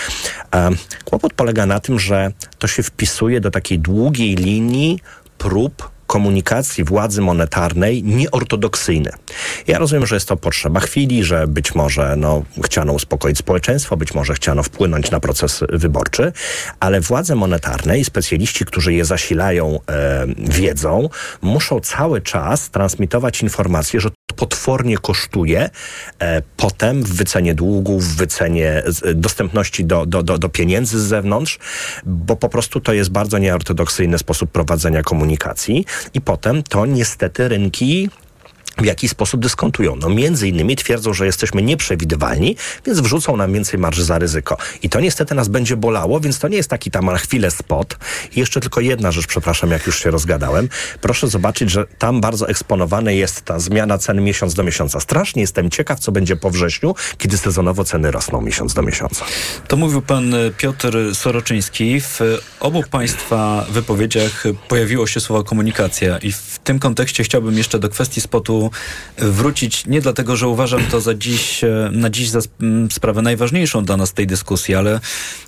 [1.05, 4.99] Kłopot polega na tym, że to się wpisuje do takiej długiej linii
[5.37, 9.11] prób komunikacji władzy monetarnej nieortodoksyjne.
[9.67, 14.13] Ja rozumiem, że jest to potrzeba chwili, że być może no, chciano uspokoić społeczeństwo, być
[14.13, 16.31] może chciano wpłynąć na proces wyborczy,
[16.79, 21.09] ale władze monetarne i specjaliści, którzy je zasilają e, wiedzą,
[21.41, 25.69] muszą cały czas transmitować informacje, że to potwornie kosztuje
[26.19, 31.03] e, potem w wycenie długów, w wycenie z, dostępności do, do, do, do pieniędzy z
[31.03, 31.59] zewnątrz,
[32.05, 38.09] bo po prostu to jest bardzo nieortodoksyjny sposób prowadzenia komunikacji i potem to niestety rynki
[38.77, 39.95] w jaki sposób dyskontują.
[39.95, 42.55] No między innymi twierdzą, że jesteśmy nieprzewidywalni,
[42.85, 44.57] więc wrzucą nam więcej marży za ryzyko.
[44.83, 47.97] I to niestety nas będzie bolało, więc to nie jest taki tam na chwilę spot.
[48.35, 50.69] I jeszcze tylko jedna rzecz, przepraszam, jak już się rozgadałem.
[51.01, 54.99] Proszę zobaczyć, że tam bardzo eksponowane jest ta zmiana cen miesiąc do miesiąca.
[54.99, 59.25] Strasznie jestem ciekaw, co będzie po wrześniu, kiedy sezonowo ceny rosną miesiąc do miesiąca.
[59.67, 62.01] To mówił pan e, Piotr Soroczyński.
[62.01, 62.19] W
[62.59, 68.21] obu państwa wypowiedziach pojawiło się słowo komunikacja i w tym kontekście chciałbym jeszcze do kwestii
[68.21, 68.62] spotu
[69.17, 72.39] wrócić, nie dlatego, że uważam to za dziś, e, na dziś za
[72.91, 74.99] sprawę najważniejszą dla nas tej dyskusji, ale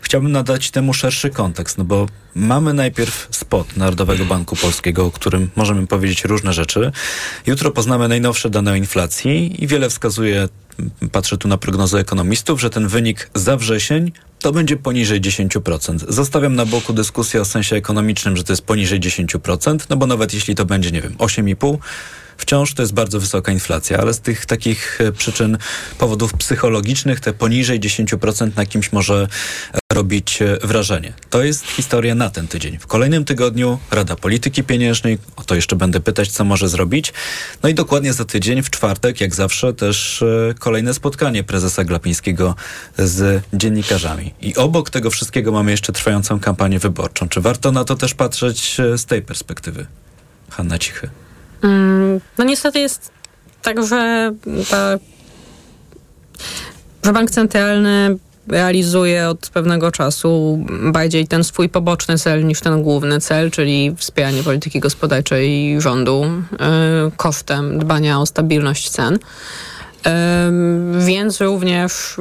[0.01, 5.49] chciałbym nadać temu szerszy kontekst, no bo mamy najpierw spot Narodowego Banku Polskiego, o którym
[5.55, 6.91] możemy powiedzieć różne rzeczy.
[7.47, 10.47] Jutro poznamy najnowsze dane o inflacji i wiele wskazuje,
[11.11, 16.05] patrzę tu na prognozy ekonomistów, że ten wynik za wrzesień to będzie poniżej 10%.
[16.09, 20.33] Zostawiam na boku dyskusję o sensie ekonomicznym, że to jest poniżej 10%, no bo nawet
[20.33, 21.77] jeśli to będzie, nie wiem, 8,5%,
[22.37, 25.57] wciąż to jest bardzo wysoka inflacja, ale z tych takich e, przyczyn,
[25.97, 29.27] powodów psychologicznych, te poniżej 10% na kimś może
[29.93, 31.13] robić e, wrażenie.
[31.29, 32.77] To jest historia na ten tydzień.
[32.77, 37.13] W kolejnym tygodniu Rada Polityki Pieniężnej, o to jeszcze będę pytać, co może zrobić.
[37.63, 42.55] No i dokładnie za tydzień, w czwartek, jak zawsze, też e, kolejne spotkanie prezesa Glapińskiego
[42.97, 44.33] z dziennikarzami.
[44.41, 47.29] I obok tego wszystkiego mamy jeszcze trwającą kampanię wyborczą.
[47.29, 49.85] Czy warto na to też patrzeć z tej perspektywy?
[50.49, 51.09] Hanna Cichy.
[51.63, 53.11] Mm, no niestety jest
[53.61, 54.33] tak, że,
[54.69, 54.97] ta,
[57.03, 60.59] że bank centralny realizuje od pewnego czasu
[60.91, 66.57] bardziej ten swój poboczny cel niż ten główny cel, czyli wspieranie polityki gospodarczej rządu yy,
[67.17, 69.19] kosztem dbania o stabilność cen.
[70.99, 72.15] Więc również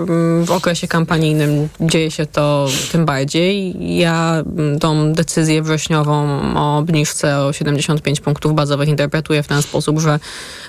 [0.45, 3.75] w okresie kampanijnym dzieje się to tym bardziej.
[3.99, 4.43] Ja
[4.81, 10.19] tą decyzję wrześniową o obniżce o 75 punktów bazowych interpretuję w ten sposób, że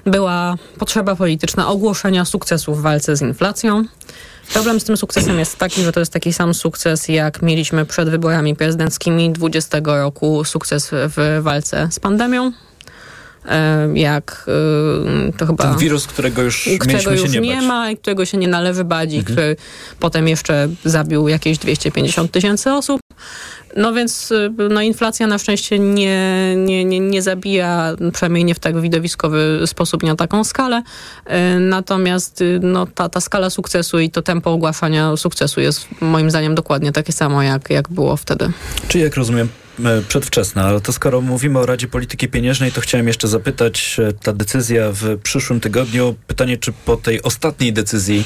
[0.05, 3.83] była potrzeba polityczna ogłoszenia sukcesu w walce z inflacją.
[4.53, 8.09] Problem z tym sukcesem jest taki, że to jest taki sam sukces, jak mieliśmy przed
[8.09, 12.51] wyborami prezydenckimi 20 roku, sukces w walce z pandemią
[13.93, 14.45] jak
[15.37, 15.63] to chyba...
[15.63, 19.13] Ten wirus, którego już którego już nie, nie ma i którego się nie należy bać
[19.13, 19.23] mhm.
[19.23, 19.55] który
[19.99, 23.01] potem jeszcze zabił jakieś 250 tysięcy osób.
[23.75, 24.33] No więc
[24.69, 30.03] no, inflacja na szczęście nie, nie, nie, nie zabija, przynajmniej nie w tak widowiskowy sposób,
[30.03, 30.83] nie na taką skalę.
[31.59, 36.91] Natomiast no, ta, ta skala sukcesu i to tempo ogłaszania sukcesu jest moim zdaniem dokładnie
[36.91, 38.51] takie samo, jak, jak było wtedy.
[38.87, 39.49] Czy jak rozumiem,
[40.07, 44.33] przedwczesna, ale to skoro mówimy o Radzie Polityki Pieniężnej, to chciałem jeszcze zapytać, e, ta
[44.33, 48.25] decyzja w przyszłym tygodniu, pytanie, czy po tej ostatniej decyzji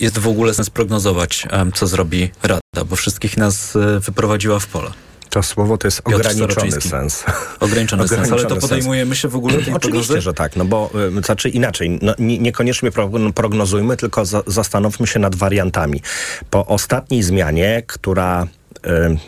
[0.00, 4.90] jest w ogóle sens prognozować, co zrobi Rada, bo wszystkich nas e, wyprowadziła w pole.
[5.30, 7.24] To słowo to jest Piotr ograniczony sens.
[7.60, 10.20] Ograniczony, ograniczony sens, ale to podejmujemy się w ogóle tej Oczywiście, prognozy?
[10.20, 10.90] że tak, no bo
[11.22, 12.90] znaczy inaczej, no, nie, niekoniecznie
[13.34, 16.02] prognozujmy, tylko za, zastanówmy się nad wariantami.
[16.50, 18.46] Po ostatniej zmianie, która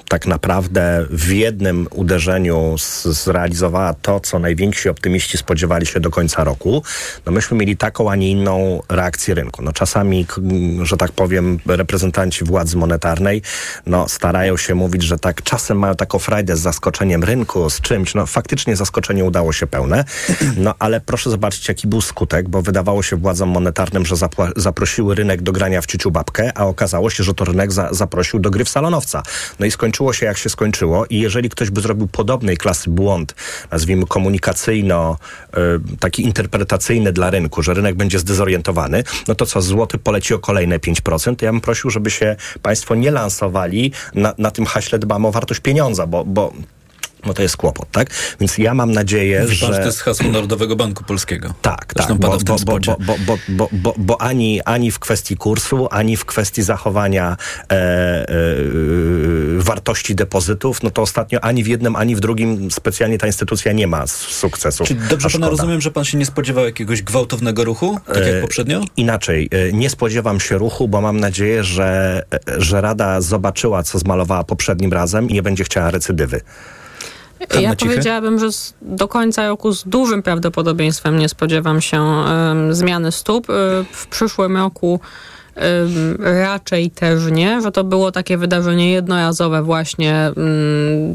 [0.09, 6.83] tak naprawdę w jednym uderzeniu zrealizowała to, co najwięksi optymiści spodziewali się do końca roku,
[7.27, 9.63] no myśmy mieli taką, a nie inną reakcję rynku.
[9.63, 10.27] No czasami,
[10.83, 13.43] że tak powiem, reprezentanci władzy monetarnej
[13.87, 18.15] no, starają się mówić, że tak czasem mają taką frajdę z zaskoczeniem rynku, z czymś.
[18.15, 20.05] No faktycznie zaskoczenie udało się pełne,
[20.57, 24.17] no ale proszę zobaczyć, jaki był skutek, bo wydawało się władzom monetarnym, że
[24.57, 28.39] zaprosiły rynek do grania w ciuciu babkę, a okazało się, że to rynek za zaprosił
[28.39, 29.23] do gry w salonowca.
[29.59, 31.07] No i skończyło się jak się skończyło.
[31.07, 33.35] I jeżeli ktoś by zrobił podobnej klasy błąd,
[33.71, 35.19] nazwijmy komunikacyjno,
[35.57, 40.39] y, taki interpretacyjny dla rynku, że rynek będzie zdezorientowany, no to co, złoty poleci o
[40.39, 44.99] kolejne 5%, to ja bym prosił, żeby się państwo nie lansowali na, na tym haśle
[44.99, 46.53] dbam o wartość pieniądza, bo, bo
[47.27, 48.11] no to jest kłopot, tak?
[48.41, 49.67] Więc ja mam nadzieję, Wie że...
[49.67, 51.55] Pan, że to jest hasło Narodowego Banku Polskiego.
[51.63, 54.91] Tak, Zresztą tak, bo, w tym bo, bo, bo, bo, bo, bo, bo ani, ani
[54.91, 57.37] w kwestii kursu, ani w kwestii zachowania
[57.71, 58.27] e, e,
[59.59, 63.87] wartości depozytów, no to ostatnio ani w jednym, ani w drugim specjalnie ta instytucja nie
[63.87, 64.85] ma sukcesu.
[64.85, 68.41] Czy dobrze pana rozumiem, że pan się nie spodziewał jakiegoś gwałtownego ruchu, tak jak E,
[68.41, 68.85] poprzednio?
[68.97, 73.99] Inaczej, e, nie spodziewam się ruchu, bo mam nadzieję, że, e, że Rada zobaczyła, co
[73.99, 76.41] zmalowała poprzednim razem i nie będzie chciała recydywy.
[77.61, 83.13] Ja powiedziałabym, że z, do końca roku z dużym prawdopodobieństwem nie spodziewam się um, zmiany
[83.13, 83.51] stóp.
[83.51, 83.53] Y,
[83.93, 85.01] w przyszłym roku
[86.19, 90.31] raczej też nie, że to było takie wydarzenie jednorazowe właśnie,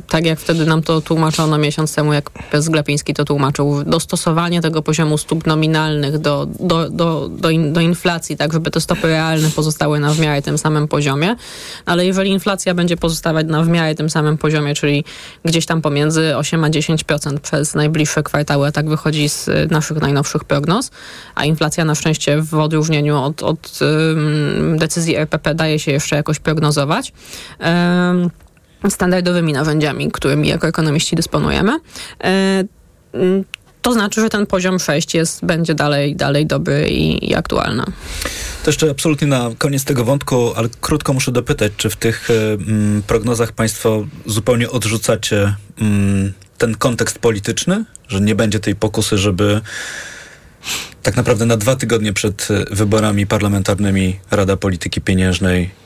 [0.09, 4.81] tak jak wtedy nam to tłumaczono miesiąc temu, jak Pies Glapiński to tłumaczył, dostosowanie tego
[4.81, 9.49] poziomu stóp nominalnych do, do, do, do, in, do inflacji, tak żeby te stopy realne
[9.49, 11.35] pozostały na w miarę tym samym poziomie,
[11.85, 15.03] ale jeżeli inflacja będzie pozostawać na w miarę tym samym poziomie, czyli
[15.45, 20.01] gdzieś tam pomiędzy 8 a 10% przez najbliższe kwartały, a tak wychodzi z y, naszych
[20.01, 20.91] najnowszych prognoz,
[21.35, 24.32] a inflacja na szczęście w odróżnieniu od, od ym,
[24.77, 27.13] decyzji RPP daje się jeszcze jakoś prognozować.
[28.83, 31.79] Ym, standardowymi narzędziami, którymi jako ekonomiści dysponujemy.
[33.15, 33.43] Ym,
[33.81, 37.83] to znaczy, że ten poziom 6 jest, będzie dalej, dalej dobry i, i aktualny.
[38.63, 43.03] To jeszcze absolutnie na koniec tego wątku, ale krótko muszę dopytać, czy w tych mm,
[43.07, 45.55] prognozach Państwo zupełnie odrzucacie
[46.57, 49.61] ten kontekst polityczny, że nie będzie tej pokusy, żeby
[51.03, 55.83] tak naprawdę na dwa tygodnie przed wyborami parlamentarnymi Rada Polityki Pieniężnej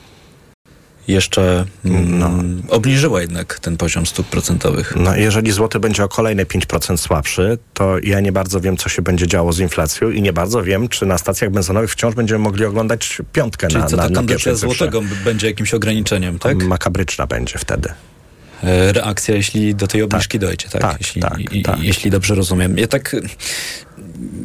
[1.08, 2.32] jeszcze mm, no.
[2.70, 4.94] obniżyła jednak ten poziom stóp procentowych.
[4.96, 9.02] No, jeżeli złoty będzie o kolejne 5% słabszy, to ja nie bardzo wiem, co się
[9.02, 12.66] będzie działo z inflacją i nie bardzo wiem, czy na stacjach benzynowych wciąż będziemy mogli
[12.66, 16.64] oglądać piątkę Czyli na, co, ta na złotego będzie jakimś ograniczeniem, tak?
[16.64, 17.90] Makabryczna będzie wtedy.
[18.64, 20.48] E, Reakcja, jeśli do tej obniżki Tak.
[20.48, 20.82] dojdzie, tak?
[20.82, 21.80] Tak, jeśli, tak, i, tak.
[21.80, 22.78] jeśli dobrze rozumiem.
[22.78, 23.16] Ja tak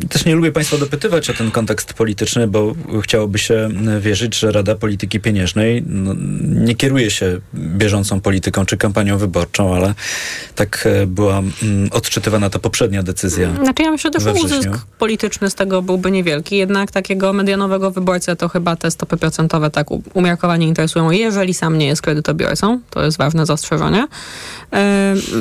[0.08, 3.68] też nie lubię Państwa dopytywać o ten kontekst polityczny, bo chciałoby się
[4.00, 9.94] wierzyć, że Rada Polityki Pieniężnej no, nie kieruje się bieżącą polityką czy kampanią wyborczą, ale
[10.54, 11.52] tak e, była mm,
[11.92, 13.54] odczytywana ta poprzednia decyzja.
[13.62, 18.36] Znaczy ja myślę, że też uzysk polityczny z tego byłby niewielki, jednak takiego medianowego wyborcę
[18.36, 23.18] to chyba te stopy procentowe tak umiarkowanie interesują, jeżeli sam nie jest kredytobiorcą, to jest
[23.18, 24.06] ważne zastrzeżenie,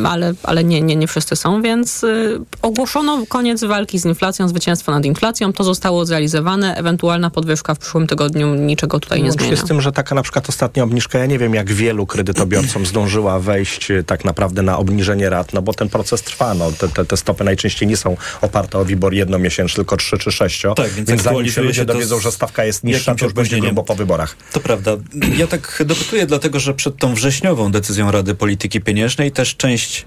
[0.05, 4.91] ale, ale nie, nie, nie wszyscy są, więc y, ogłoszono koniec walki z inflacją, zwycięstwo
[4.91, 9.55] nad inflacją, to zostało zrealizowane, ewentualna podwyżka w przyszłym tygodniu niczego tutaj nie zmienia.
[9.55, 13.39] z tym, że taka na przykład ostatnia obniżka, ja nie wiem jak wielu kredytobiorcom zdążyła
[13.39, 17.05] wejść e, tak naprawdę na obniżenie rat, no bo ten proces trwa, no te, te,
[17.05, 21.09] te stopy najczęściej nie są oparte o WIBOR jednomiesięczny, tylko 3 czy 6, Tak, więc
[21.09, 24.35] więc zanim się ludzie dowiedzą, że stawka jest niższa, to już będzie grubo po wyborach.
[24.51, 24.91] To prawda.
[25.37, 30.05] Ja tak dopytuję, dlatego że przed tą wrześniową decyzją Rady Polityki Pieniężnej też część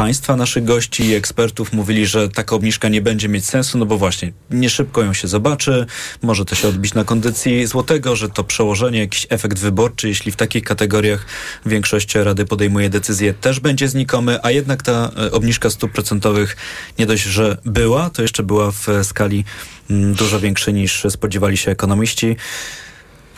[0.00, 3.98] państwa, naszych gości i ekspertów mówili, że taka obniżka nie będzie mieć sensu, no bo
[3.98, 5.86] właśnie nie szybko ją się zobaczy,
[6.22, 10.36] może to się odbić na kondycji złotego, że to przełożenie, jakiś efekt wyborczy, jeśli w
[10.36, 11.26] takich kategoriach
[11.66, 16.56] większość Rady podejmuje decyzję, też będzie znikomy, a jednak ta e, obniżka stóp procentowych
[16.98, 19.44] nie dość, że była, to jeszcze była w skali
[19.90, 22.36] mm, dużo większej niż spodziewali się ekonomiści.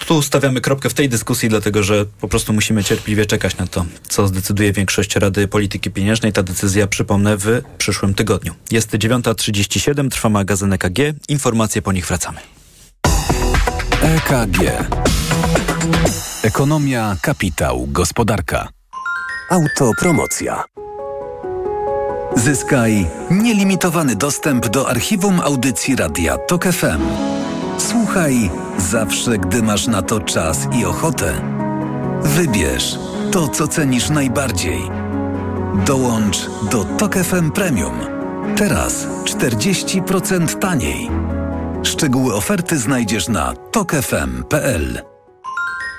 [0.07, 3.85] Tu stawiamy kropkę w tej dyskusji, dlatego że po prostu musimy cierpliwie czekać na to,
[4.09, 6.33] co zdecyduje większość Rady Polityki Pieniężnej.
[6.33, 8.55] Ta decyzja, przypomnę, w przyszłym tygodniu.
[8.71, 10.99] Jest 9.37, trwa magazyn EKG.
[11.29, 12.41] Informacje po nich wracamy.
[14.03, 14.59] EKG.
[16.43, 18.69] Ekonomia, kapitał, gospodarka.
[19.51, 20.65] Autopromocja.
[22.37, 27.42] Zyskaj nielimitowany dostęp do archiwum audycji Radia TOK FM.
[27.89, 31.33] Słuchaj zawsze, gdy masz na to czas i ochotę.
[32.23, 32.99] Wybierz
[33.33, 34.81] to, co cenisz najbardziej.
[35.87, 37.95] Dołącz do TOK FM Premium.
[38.57, 41.11] Teraz 40% taniej.
[41.83, 45.03] Szczegóły oferty znajdziesz na tokefm.pl.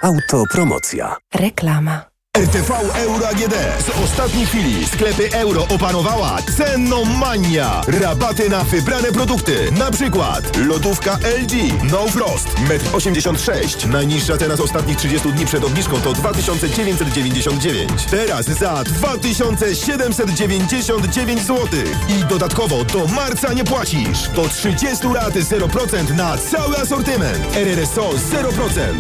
[0.04, 1.15] Autopromocja.
[1.36, 2.12] Reklama.
[2.38, 3.54] RTV Euro AGD.
[3.86, 7.82] Z ostatniej chwili sklepy euro opanowała cenomania.
[7.88, 9.72] Rabaty na wybrane produkty.
[9.72, 11.54] Na przykład lodówka LG
[11.92, 13.92] No Frost 1,86 m.
[13.92, 17.92] Najniższa cena z ostatnich 30 dni przed obniżką to 2999.
[18.12, 21.67] Teraz za 2799 zł.
[22.10, 24.29] I dodatkowo do marca nie płacisz.
[24.36, 27.56] Do 30 lat 0% na cały asortyment.
[27.56, 28.13] RRSO 0%.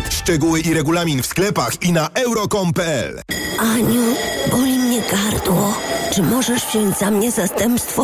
[0.09, 3.22] Szczegóły i regulamin w sklepach i na euro.com.pl
[3.59, 4.15] Aniu,
[4.51, 5.73] boli mnie gardło.
[6.13, 8.03] Czy możesz wziąć za mnie zastępstwo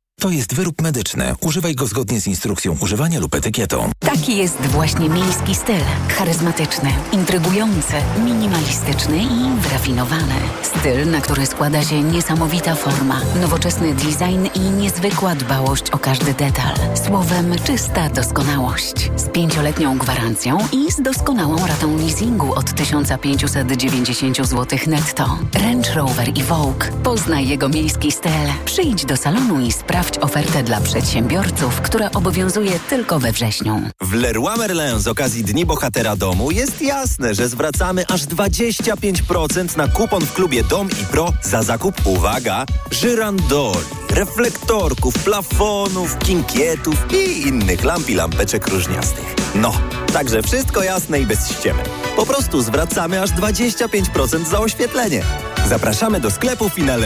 [0.21, 1.35] To jest wyrób medyczny.
[1.41, 3.91] Używaj go zgodnie z instrukcją używania lub etykietą.
[3.99, 5.81] Taki jest właśnie miejski styl.
[6.17, 7.93] Charyzmatyczny, intrygujący,
[8.25, 10.33] minimalistyczny i wyrafinowany.
[10.63, 16.75] Styl, na który składa się niesamowita forma, nowoczesny design i niezwykła dbałość o każdy detal.
[17.07, 19.11] Słowem, czysta doskonałość.
[19.15, 25.39] Z pięcioletnią gwarancją i z doskonałą ratą leasingu od 1590 zł netto.
[25.53, 26.85] Range Rover i Vogue.
[27.03, 28.31] Poznaj jego miejski styl.
[28.65, 33.81] Przyjdź do salonu i sprawdź ofertę dla przedsiębiorców, która obowiązuje tylko we wrześniu.
[34.01, 39.87] W Leroy Merlin z okazji Dni Bohatera Domu jest jasne, że zwracamy aż 25% na
[39.87, 47.83] kupon w klubie Dom i Pro za zakup, uwaga, żyrandoli, reflektorków, plafonów, kinkietów i innych
[47.83, 49.35] lamp i lampeczek różniastych.
[49.55, 49.73] No,
[50.13, 51.83] także wszystko jasne i bez ściemy.
[52.15, 55.23] Po prostu zwracamy aż 25% za oświetlenie.
[55.69, 56.97] Zapraszamy do sklepów i na.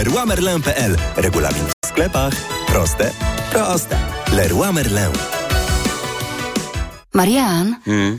[1.16, 2.34] Regulamin sklepach.
[2.68, 3.12] Proste,
[3.52, 3.96] proste.
[4.36, 5.12] Leroy Merlin.
[7.14, 7.76] Marian,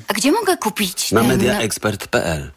[0.09, 1.29] a gdzie mogę kupić Na ten...
[1.29, 2.51] mediaexpert.pl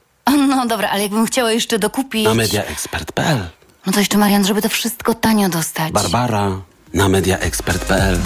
[0.48, 2.26] No dobra, ale jakbym chciała jeszcze dokupić...
[2.26, 3.50] Na mediaexpert.pl
[3.86, 5.92] No to jeszcze, Marian, żeby to wszystko tanio dostać.
[5.92, 6.62] Barbara
[6.94, 8.18] na mediaexpert.pl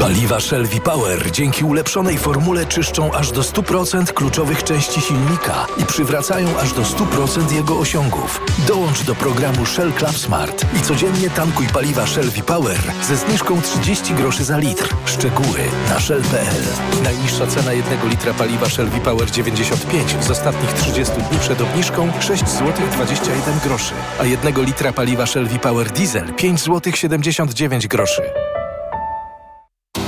[0.00, 6.58] Paliwa Shell V-Power dzięki ulepszonej formule czyszczą aż do 100% kluczowych części silnika i przywracają
[6.58, 8.40] aż do 100% jego osiągów.
[8.68, 14.14] Dołącz do programu Shell Club Smart i codziennie tankuj paliwa Shell V-Power ze zniżką 30
[14.14, 14.88] groszy za litr.
[15.06, 16.64] Szczegóły na shell.pl.
[17.02, 22.48] Najniższa cena jednego litra paliwa Shell V-Power 95 z ostatnich 30 dni przed obniżką 6
[22.48, 28.22] zł 21 groszy, a jednego litra paliwa Shell V-Power Diesel 5 zł 79 groszy.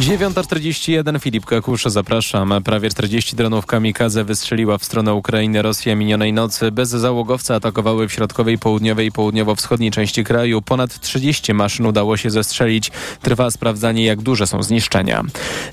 [0.00, 2.54] 9.41 Filip Kakusz, zapraszam.
[2.64, 6.72] Prawie 40 dronów kamikadze wystrzeliła w stronę Ukrainy Rosja minionej nocy.
[6.72, 10.62] Bez załogowca atakowały w środkowej, południowej i południowo-wschodniej części kraju.
[10.62, 12.90] Ponad 30 maszyn udało się zestrzelić.
[13.22, 15.22] Trwa sprawdzanie, jak duże są zniszczenia.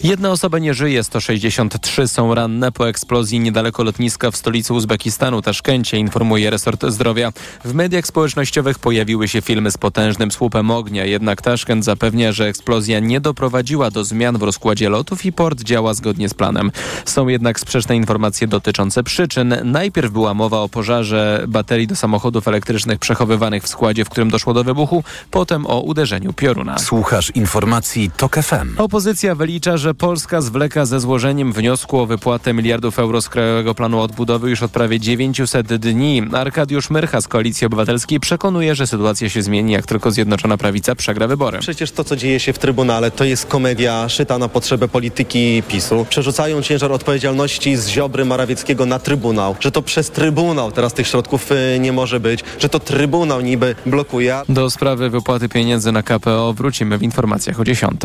[0.03, 5.97] Jedna osoba nie żyje, 163 są ranne po eksplozji niedaleko lotniska w stolicy Uzbekistanu, Taszkencie,
[5.97, 7.33] informuje resort zdrowia.
[7.65, 12.99] W mediach społecznościowych pojawiły się filmy z potężnym słupem ognia, jednak Taszkent zapewnia, że eksplozja
[12.99, 16.71] nie doprowadziła do zmian w rozkładzie lotów i port działa zgodnie z planem.
[17.05, 19.55] Są jednak sprzeczne informacje dotyczące przyczyn.
[19.63, 24.53] Najpierw była mowa o pożarze baterii do samochodów elektrycznych przechowywanych w składzie, w którym doszło
[24.53, 26.77] do wybuchu, potem o uderzeniu pioruna.
[26.77, 28.77] Słuchasz informacji TOK FM.
[28.77, 33.99] Opozycja wylicza, że Polska zwleka ze złożeniem wniosku o wypłatę miliardów euro z Krajowego Planu
[33.99, 36.23] Odbudowy już od prawie 900 dni.
[36.33, 41.27] Arkadiusz Myrcha z Koalicji Obywatelskiej przekonuje, że sytuacja się zmieni, jak tylko Zjednoczona Prawica przegra
[41.27, 41.59] wybory.
[41.59, 46.05] Przecież to, co dzieje się w Trybunale, to jest komedia szyta na potrzebę polityki PiSu.
[46.09, 51.51] Przerzucają ciężar odpowiedzialności z Ziobry Morawieckiego na Trybunał, że to przez Trybunał teraz tych środków
[51.51, 54.41] y, nie może być, że to Trybunał niby blokuje.
[54.49, 58.01] Do sprawy wypłaty pieniędzy na KPO wrócimy w informacjach o 10.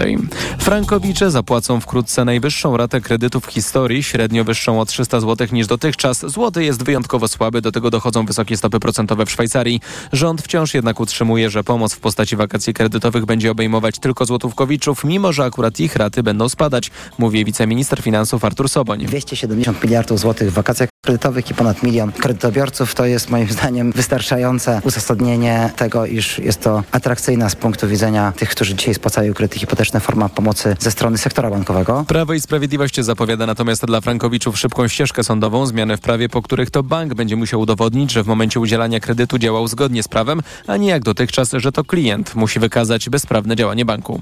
[0.59, 6.27] Frankowicze zapłacą wkrótce najwyższą ratę kredytu w historii, średnio wyższą o 300 zł niż dotychczas.
[6.27, 9.81] Złoty jest wyjątkowo słaby, do tego dochodzą wysokie stopy procentowe w Szwajcarii.
[10.13, 15.33] Rząd wciąż jednak utrzymuje, że pomoc w postaci wakacji kredytowych będzie obejmować tylko złotówkowiczów, mimo
[15.33, 19.07] że akurat ich raty będą spadać, mówi wiceminister finansów Artur Soboń.
[19.07, 24.81] 270 miliardów złotych w wakacjach kredytowych i ponad milion kredytobiorców to jest moim zdaniem wystarczające
[24.85, 30.01] uzasadnienie tego, iż jest to atrakcyjna z punktu widzenia tych, którzy dzisiaj spłacają kredyty hipoteczne
[30.01, 32.05] forma pomocy ze strony sektora bankowego.
[32.09, 36.71] Prawo i Sprawiedliwość zapowiada natomiast dla Frankowiczów szybką ścieżkę sądową, zmiany w prawie, po których
[36.71, 40.77] to bank będzie musiał udowodnić, że w momencie udzielania kredytu działał zgodnie z prawem, a
[40.77, 44.21] nie jak dotychczas, że to klient musi wykazać bezprawne działanie banku.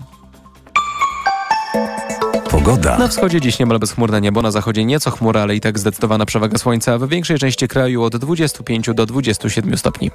[2.51, 2.99] Pogoda.
[2.99, 6.59] Na wschodzie dziś niemal bezchmurne niebo, na zachodzie nieco chmura, ale i tak zdecydowana przewaga
[6.59, 10.11] słońca, w większej części kraju od 25 do 27 stopni.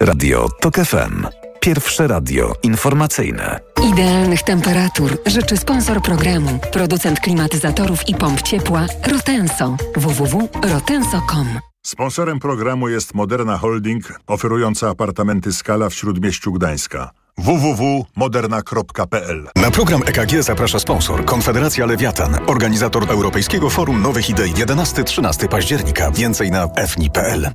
[0.00, 1.26] Radio TOK FM.
[1.60, 3.60] Pierwsze radio informacyjne.
[3.92, 9.76] Idealnych temperatur życzy sponsor programu, producent klimatyzatorów i pomp ciepła Rotenso.
[9.96, 11.46] www.rotenso.com
[11.82, 20.42] Sponsorem programu jest Moderna Holding, oferująca apartamenty Skala w Śródmieściu Gdańska www.moderna.pl Na program EKG
[20.42, 26.10] zaprasza sponsor Konfederacja Lewiatan, organizator Europejskiego Forum Nowych Idei 11-13 października.
[26.10, 27.50] Więcej na fni.pl.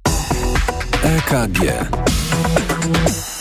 [1.03, 1.59] EKG.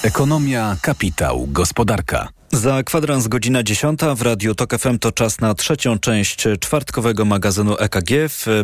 [0.03, 2.29] Ekonomia, kapitał, gospodarka.
[2.53, 7.77] Za kwadrans godzina 10 w Radiu TOK FM to czas na trzecią część czwartkowego magazynu
[7.79, 8.11] EKG.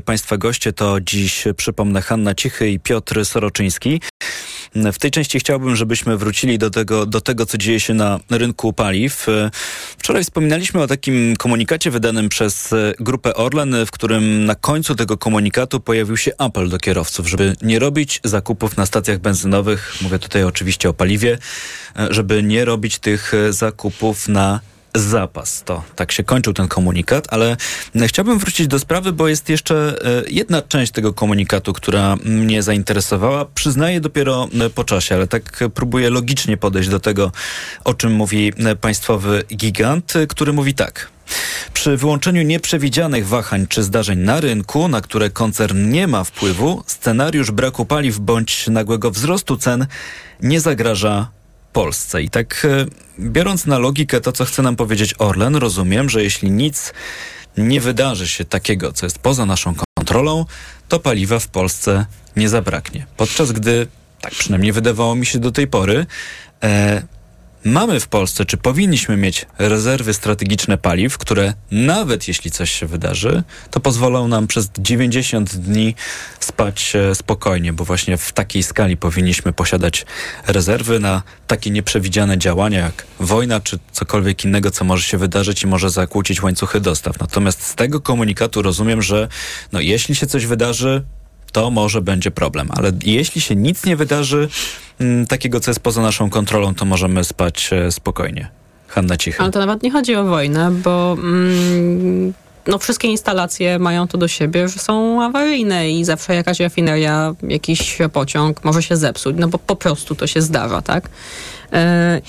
[0.04, 4.00] Państwa goście to dziś, przypomnę, Hanna Cichy i Piotr Soroczyński.
[4.92, 8.72] W tej części chciałbym, żebyśmy wrócili do tego, do tego, co dzieje się na rynku
[8.72, 9.26] paliw.
[9.98, 12.70] Wczoraj wspominaliśmy o takim komunikacie wydanym przez
[13.00, 17.78] grupę Orlen, w którym na końcu tego komunikatu pojawił się apel do kierowców, żeby nie
[17.78, 19.94] robić zakupów na stacjach benzynowych.
[20.00, 21.38] Mówię tutaj oczywiście o paliwie,
[22.10, 24.60] żeby nie robić tych zakupów na
[24.94, 25.62] zapas.
[25.64, 27.56] To tak się kończył ten komunikat, ale
[28.06, 29.94] chciałbym wrócić do sprawy, bo jest jeszcze
[30.28, 33.44] jedna część tego komunikatu, która mnie zainteresowała.
[33.44, 37.32] Przyznaję dopiero po czasie, ale tak próbuję logicznie podejść do tego,
[37.84, 41.10] o czym mówi państwowy gigant, który mówi tak.
[41.74, 47.50] Przy wyłączeniu nieprzewidzianych wahań czy zdarzeń na rynku, na które koncern nie ma wpływu, scenariusz
[47.50, 49.86] braku paliw bądź nagłego wzrostu cen
[50.42, 51.30] nie zagraża
[51.72, 52.22] Polsce.
[52.22, 52.66] I tak
[53.18, 56.92] biorąc na logikę to, co chce nam powiedzieć Orlen, rozumiem, że jeśli nic
[57.56, 60.46] nie wydarzy się takiego, co jest poza naszą kontrolą,
[60.88, 62.06] to paliwa w Polsce
[62.36, 63.06] nie zabraknie.
[63.16, 63.86] Podczas gdy,
[64.20, 66.06] tak przynajmniej wydawało mi się do tej pory,
[66.62, 67.02] e,
[67.64, 73.42] mamy w Polsce, czy powinniśmy mieć rezerwy strategiczne paliw, które nawet jeśli coś się wydarzy,
[73.70, 75.94] to pozwolą nam przez 90 dni
[76.40, 80.06] spać spokojnie, bo właśnie w takiej skali powinniśmy posiadać
[80.46, 85.66] rezerwy na takie nieprzewidziane działania jak wojna czy cokolwiek innego, co może się wydarzyć i
[85.66, 87.20] może zakłócić łańcuchy dostaw.
[87.20, 89.28] Natomiast z tego komunikatu rozumiem, że
[89.72, 91.02] no, jeśli się coś wydarzy,
[91.52, 92.68] to może będzie problem.
[92.70, 94.48] Ale jeśli się nic nie wydarzy
[95.00, 98.48] m, takiego, co jest poza naszą kontrolą, to możemy spać e, spokojnie.
[98.88, 99.42] Hanna Cichy.
[99.42, 102.32] Ale to nawet nie chodzi o wojnę, bo mm,
[102.66, 107.98] no, wszystkie instalacje mają to do siebie, że są awaryjne i zawsze jakaś rafineria, jakiś
[108.12, 111.08] pociąg może się zepsuć, no bo po prostu to się zdarza, tak?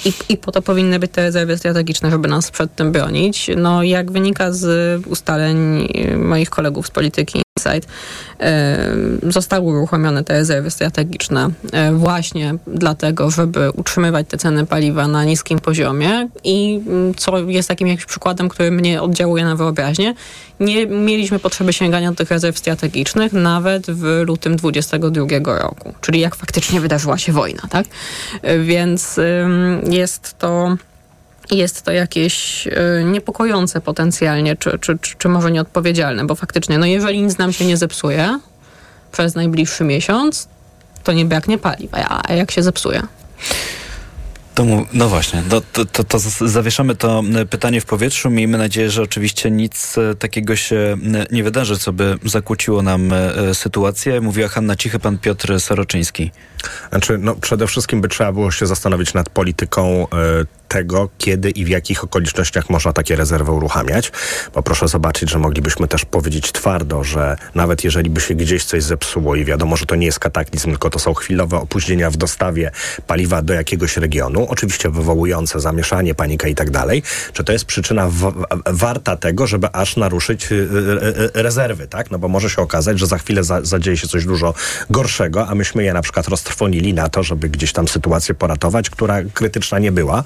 [0.06, 3.50] I, I po to powinny być te rezerwy strategiczne, żeby nas przed tym bronić.
[3.58, 7.42] No, jak wynika z ustaleń moich kolegów z polityki
[9.30, 11.50] Zostały uruchomione te rezerwy strategiczne
[11.94, 16.82] właśnie dlatego, żeby utrzymywać te ceny paliwa na niskim poziomie i
[17.18, 20.14] co jest takim jakimś przykładem, który mnie oddziałuje na wyobraźnię,
[20.60, 26.36] nie mieliśmy potrzeby sięgania do tych rezerw strategicznych nawet w lutym 2022 roku, czyli jak
[26.36, 27.86] faktycznie wydarzyła się wojna, tak?
[28.64, 29.20] Więc
[29.90, 30.78] jest to
[31.52, 32.68] jest to jakieś
[33.06, 37.66] niepokojące potencjalnie, czy, czy, czy, czy może nieodpowiedzialne, bo faktycznie, no jeżeli nic nam się
[37.66, 38.40] nie zepsuje
[39.12, 40.48] przez najbliższy miesiąc,
[41.04, 43.04] to nie braknie paliwa, a jak się zepsuje?
[44.56, 48.30] To, no właśnie, to, to, to, to zawieszamy to pytanie w powietrzu.
[48.30, 50.98] Miejmy nadzieję, że oczywiście nic takiego się
[51.32, 53.10] nie wydarzy, co by zakłóciło nam
[53.54, 54.22] sytuację.
[54.22, 56.32] Mówiła Hanna Cichy, pan Piotr Soroczyński.
[56.90, 61.66] Znaczy, no, przede wszystkim by trzeba było się zastanowić nad polityką e, tego, kiedy i
[61.66, 64.12] w jakich okolicznościach można takie rezerwy uruchamiać.
[64.54, 68.84] Bo proszę zobaczyć, że moglibyśmy też powiedzieć twardo, że nawet jeżeli by się gdzieś coś
[68.84, 72.72] zepsuło i wiadomo, że to nie jest kataklizm, tylko to są chwilowe opóźnienia w dostawie
[73.08, 77.04] paliwa do jakiegoś regionu, oczywiście wywołujące zamieszanie, panikę i tak dalej,
[77.34, 78.10] czy to jest przyczyna
[78.66, 82.12] warta tego, żeby aż naruszyć y, y, y, rezerwy, tak?
[82.12, 84.54] No bo może się okazać, że za chwilę za, zadzieje się coś dużo
[84.90, 89.24] gorszego, a myśmy je na przykład roztrwonili na to, żeby gdzieś tam sytuację poratować, która
[89.34, 90.24] krytyczna nie była.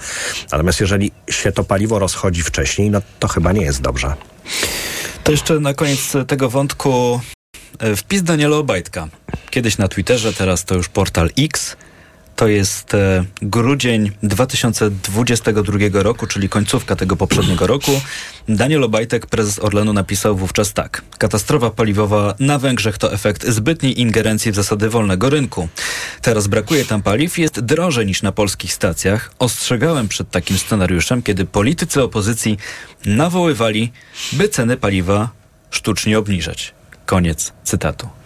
[0.51, 4.13] Natomiast jeżeli się to paliwo rozchodzi wcześniej, no to chyba nie jest dobrze.
[5.23, 7.21] To jeszcze na koniec tego wątku
[7.79, 9.07] e, wpis Daniela Obajtka.
[9.49, 11.77] Kiedyś na Twitterze, teraz to już portal X.
[12.37, 17.91] To jest e, grudzień 2022 roku, czyli końcówka tego poprzedniego roku.
[18.49, 21.01] Daniel Obajtek, prezes Orlenu, napisał wówczas tak.
[21.17, 25.69] Katastrofa paliwowa na Węgrzech to efekt zbytniej ingerencji w zasady wolnego rynku.
[26.21, 29.31] Teraz brakuje tam paliw, jest drożej niż na polskich stacjach.
[29.39, 32.57] Ostrzegałem przed takim scenariuszem, kiedy politycy opozycji
[33.05, 33.91] nawoływali,
[34.33, 35.29] by ceny paliwa
[35.71, 36.73] sztucznie obniżać.
[37.05, 38.16] Koniec cytatu.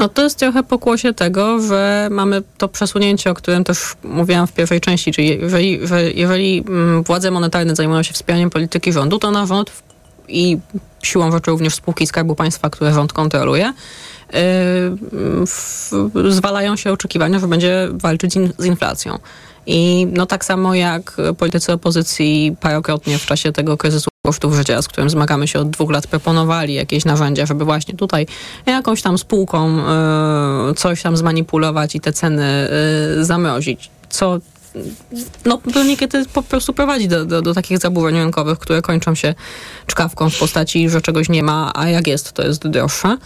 [0.00, 4.52] No to jest trochę pokłosie tego, że mamy to przesunięcie, o którym też mówiłam w
[4.52, 9.30] pierwszej części, czyli jeżeli, że jeżeli mm, władze monetarne zajmują się wspieraniem polityki rządu, to
[9.30, 9.72] na rząd
[10.28, 10.58] i
[11.02, 13.72] siłą rzeczy również spółki Skarbu Państwa, które rząd kontroluje,
[14.32, 19.18] yy, zwalają się oczekiwania, że będzie walczyć in, z inflacją.
[19.66, 24.88] I no tak samo jak politycy opozycji parokrotnie w czasie tego kryzysu kosztów życia, z
[24.88, 28.26] którym zmagamy się od dwóch lat, proponowali jakieś narzędzia, żeby właśnie tutaj
[28.66, 29.78] jakąś tam spółką
[30.70, 32.68] y, coś tam zmanipulować i te ceny
[33.20, 34.38] y, zamrozić, co
[35.44, 39.34] no, niekiedy po prostu prowadzi do, do, do, takich zaburzeń rynkowych, które kończą się
[39.86, 43.16] czkawką w postaci, że czegoś nie ma, a jak jest, to jest droższe.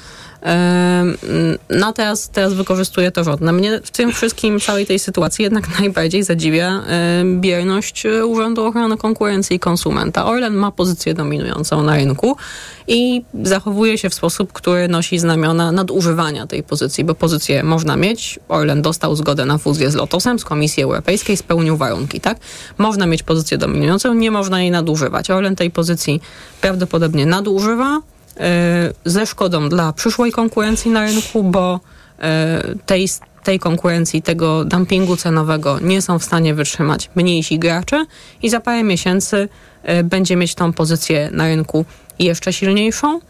[1.71, 3.41] No teraz, teraz wykorzystuje to rząd.
[3.41, 6.83] Mnie w tym wszystkim, całej tej sytuacji jednak najbardziej zadziwia
[7.41, 10.25] bierność e, Urzędu Ochrony Konkurencji i Konsumenta.
[10.25, 12.37] Orlen ma pozycję dominującą na rynku
[12.89, 18.39] i zachowuje się w sposób, który nosi znamiona nadużywania tej pozycji, bo pozycję można mieć.
[18.49, 22.39] Orlen dostał zgodę na fuzję z Lotosem, z Komisji Europejskiej, spełnił warunki, tak?
[22.79, 25.31] Można mieć pozycję dominującą, nie można jej nadużywać.
[25.31, 26.21] Orlen tej pozycji
[26.61, 28.01] prawdopodobnie nadużywa,
[29.05, 31.81] ze szkodą dla przyszłej konkurencji na rynku, bo
[32.19, 33.09] e, tej,
[33.45, 38.07] tej konkurencji, tego dumpingu cenowego nie są w stanie wytrzymać mniejsi gracze
[38.43, 39.49] i za parę miesięcy
[39.83, 41.85] e, będzie mieć tą pozycję na rynku
[42.19, 43.21] jeszcze silniejszą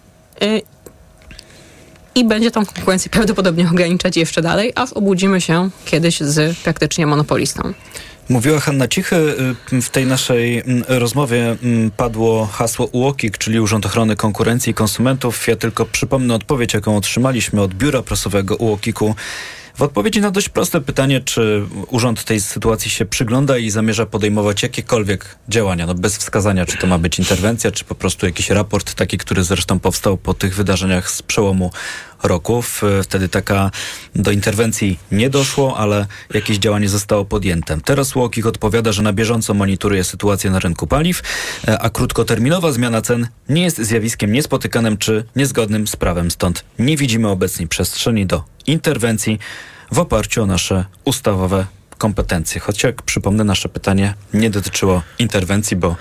[2.15, 7.73] i będzie tą konkurencję prawdopodobnie ograniczać jeszcze dalej, aż obudzimy się kiedyś z praktycznie monopolistą.
[8.29, 9.17] Mówiła Hanna Cichy.
[9.73, 14.75] Y, w tej naszej mm, rozmowie mm, padło hasło UOKiK, czyli Urząd Ochrony Konkurencji i
[14.75, 15.49] Konsumentów.
[15.49, 19.15] Ja tylko przypomnę odpowiedź, jaką otrzymaliśmy od biura prasowego UOKiK-u.
[19.77, 24.63] W odpowiedzi na dość proste pytanie, czy urząd tej sytuacji się przygląda i zamierza podejmować
[24.63, 28.95] jakiekolwiek działania, no bez wskazania, czy to ma być interwencja, czy po prostu jakiś raport,
[28.95, 31.71] taki, który zresztą powstał po tych wydarzeniach z przełomu
[32.25, 32.83] roków.
[33.03, 33.71] Wtedy taka
[34.15, 37.79] do interwencji nie doszło, ale jakieś działanie zostało podjęte.
[37.85, 41.23] Teraz Łokich odpowiada, że na bieżąco monitoruje sytuację na rynku paliw,
[41.81, 46.31] a krótkoterminowa zmiana cen nie jest zjawiskiem niespotykanym czy niezgodnym z prawem.
[46.31, 49.39] Stąd nie widzimy obecnej przestrzeni do interwencji
[49.93, 51.67] w oparciu o nasze ustawowe
[51.99, 52.61] kompetencje.
[52.61, 55.97] Choć jak przypomnę, nasze pytanie nie dotyczyło interwencji, bo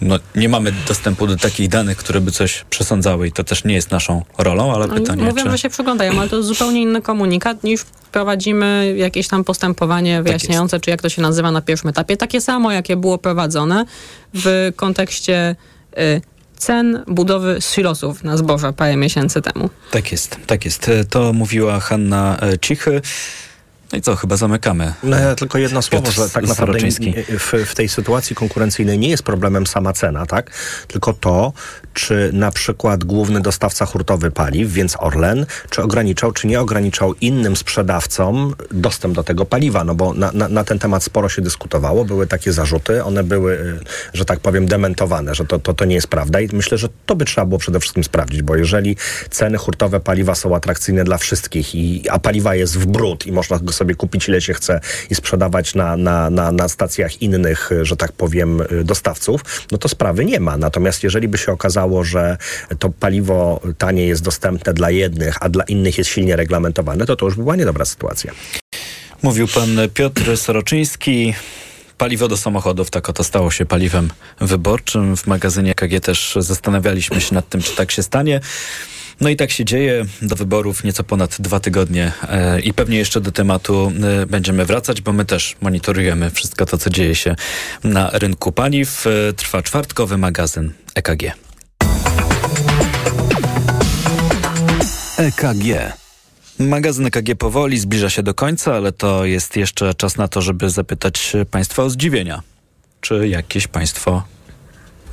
[0.00, 3.74] no, nie mamy dostępu do takich danych, które by coś przesądzały i to też nie
[3.74, 5.50] jest naszą rolą, ale pytanie Mówią, czy...
[5.50, 10.24] że się przyglądają, ale to jest zupełnie inny komunikat niż prowadzimy jakieś tam postępowanie tak
[10.24, 12.16] wyjaśniające, tak czy jak to się nazywa na pierwszym etapie.
[12.16, 13.84] Takie samo, jakie było prowadzone
[14.34, 15.56] w kontekście
[15.98, 16.20] y,
[16.56, 19.70] cen budowy silosów na zboże parę miesięcy temu.
[19.90, 20.90] Tak jest, tak jest.
[21.10, 23.00] To mówiła Hanna e, Cichy.
[23.92, 24.94] No i co, chyba zamykamy.
[25.02, 26.78] No ja tylko jedno słowo, że tak naprawdę
[27.38, 30.50] w, w, tej sytuacji konkurencyjnej nie jest problemem sama cena, tak?
[30.88, 31.52] Tylko to,
[31.98, 37.56] czy na przykład główny dostawca hurtowy paliw, więc Orlen, czy ograniczał, czy nie ograniczał innym
[37.56, 42.04] sprzedawcom dostęp do tego paliwa, no bo na, na, na ten temat sporo się dyskutowało,
[42.04, 43.78] były takie zarzuty, one były, y,
[44.14, 47.16] że tak powiem, dementowane, że to, to, to nie jest prawda i myślę, że to
[47.16, 48.96] by trzeba było przede wszystkim sprawdzić, bo jeżeli
[49.30, 53.58] ceny hurtowe paliwa są atrakcyjne dla wszystkich, i, a paliwa jest w brud i można
[53.58, 54.80] go sobie kupić ile się chce
[55.10, 60.24] i sprzedawać na, na, na, na stacjach innych, że tak powiem, dostawców, no to sprawy
[60.24, 60.56] nie ma.
[60.56, 62.36] Natomiast jeżeli by się okazało, że
[62.78, 67.26] to paliwo tanie jest dostępne dla jednych, a dla innych jest silnie reglamentowane, to to
[67.26, 68.32] już była niedobra sytuacja.
[69.22, 71.34] Mówił pan Piotr Soroczyński.
[71.98, 74.10] Paliwo do samochodów, tak oto stało się paliwem
[74.40, 75.16] wyborczym.
[75.16, 78.40] W magazynie KG też zastanawialiśmy się nad tym, czy tak się stanie.
[79.20, 80.04] No i tak się dzieje.
[80.22, 85.00] Do wyborów nieco ponad dwa tygodnie e, i pewnie jeszcze do tematu e, będziemy wracać,
[85.00, 87.36] bo my też monitorujemy wszystko to, co dzieje się
[87.84, 89.06] na rynku paliw.
[89.06, 91.47] E, trwa czwartkowy magazyn EKG.
[95.18, 95.92] EKG.
[96.58, 100.70] Magazyn EKG powoli zbliża się do końca, ale to jest jeszcze czas na to, żeby
[100.70, 102.42] zapytać Państwa o zdziwienia.
[103.00, 104.22] Czy jakieś Państwo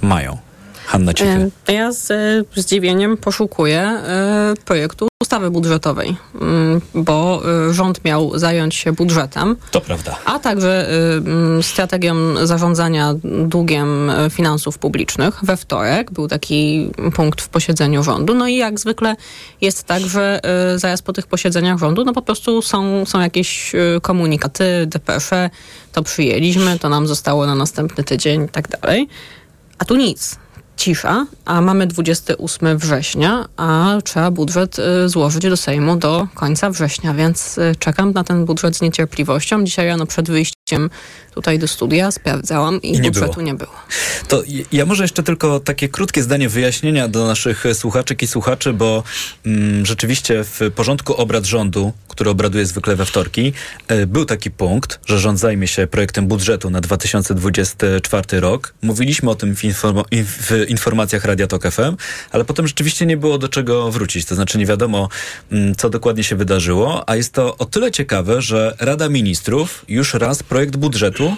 [0.02, 0.38] mają?
[0.86, 1.52] Hanna Cichy.
[1.68, 8.76] E, Ja z e, zdziwieniem poszukuję e, projektu ustawy budżetowej, mm, bo rząd miał zająć
[8.76, 10.18] się budżetem, To prawda.
[10.26, 12.16] a także mm, strategią
[12.48, 15.40] zarządzania długiem finansów publicznych.
[15.44, 18.34] We wtorek był taki punkt w posiedzeniu rządu.
[18.36, 19.16] No i jak zwykle
[19.62, 20.40] jest tak, że
[20.76, 23.72] zaraz po tych posiedzeniach rządu no po prostu są, są jakieś
[24.02, 25.50] komunikaty, depesze,
[25.92, 29.08] to przyjęliśmy, to nam zostało na następny tydzień i tak dalej.
[29.80, 30.36] A tu nic.
[30.78, 37.14] Cisza, a mamy 28 września, a trzeba budżet y, złożyć do Sejmu do końca września,
[37.14, 39.64] więc y, czekam na ten budżet z niecierpliwością.
[39.64, 40.90] Dzisiaj rano przed wyjściem
[41.34, 43.46] tutaj do studia sprawdzałam i, I nie budżetu było.
[43.46, 43.72] nie było.
[44.28, 48.74] To ja może jeszcze tylko takie krótkie zdanie wyjaśnienia do naszych e, słuchaczek i słuchaczy,
[48.74, 49.04] bo
[49.46, 53.54] mm, rzeczywiście w porządku obrad rządu, który obraduje zwykle we wtorki,
[54.08, 58.74] był taki punkt, że rząd zajmie się projektem budżetu na 2024 rok.
[58.82, 61.96] Mówiliśmy o tym w, informo- in- w informacjach Radia Tok FM,
[62.32, 64.26] ale potem rzeczywiście nie było do czego wrócić.
[64.26, 65.10] To znaczy nie wiadomo,
[65.52, 70.14] mm, co dokładnie się wydarzyło, a jest to o tyle ciekawe, że Rada Ministrów już
[70.14, 71.36] raz projekt budżetu,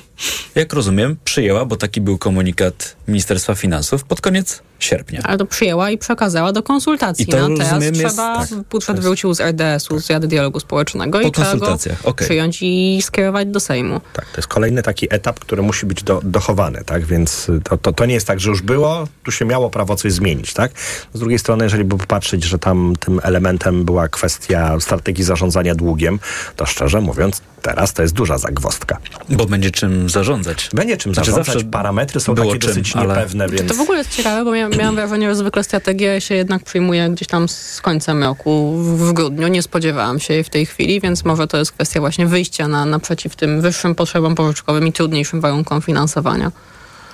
[0.56, 5.22] jak rozumiem, przyjęła, bo taki był komunikat Ministerstwa Finansów pod koniec sierpnia.
[5.24, 7.24] Ale to przyjęła i przekazała do konsultacji.
[7.24, 10.60] I to no, teraz rozumiem jest- trzeba, tak, budżet wrócił z RDS-u, z Rady Dialogu
[10.60, 12.28] Społecznego Po i trzeba go konsultacjach, okej.
[12.28, 14.02] przyjąć i skierować do Sejmu.
[14.14, 17.06] Tak, to jest kolejny taki etap, który musi być do, dochowany, tak?
[17.06, 20.14] Więc to, to, to nie jest tak, że już było, tu się miało prawo coś
[20.14, 20.72] zmienić, tak?
[21.14, 26.20] Z drugiej strony, jeżeli by popatrzeć, że tam tym elementem była kwestia strategii zarządzania długiem,
[26.56, 28.98] to szczerze mówiąc, teraz to jest duża zagwostka.
[29.30, 30.70] Bo będzie czym zarządzać.
[30.74, 33.72] Będzie czym Znaczy zarządzać, zawsze parametry są było takie czym, dosyć ale- niepewne, więc...
[33.72, 37.10] To w ogóle jest ciekawe, bo ja miałam wrażenie, że zwykle strategia się jednak przyjmuje
[37.10, 39.48] gdzieś tam z końcem roku, w, w grudniu.
[39.48, 42.86] Nie spodziewałam się jej w tej chwili, więc może to jest kwestia właśnie wyjścia na,
[42.86, 46.52] naprzeciw tym wyższym potrzebom pożyczkowym i trudniejszym warunkom finansowania.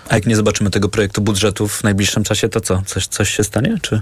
[0.10, 2.82] A jak nie zobaczymy tego projektu budżetu w najbliższym czasie, to co?
[2.86, 3.78] Coś, coś się stanie?
[3.82, 4.01] Czy...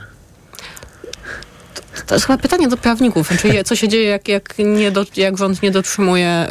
[2.08, 3.43] To jest chyba pytanie do prawników.
[3.43, 6.47] Je- co się dzieje, jak, jak, nie do, jak rząd nie dotrzymuje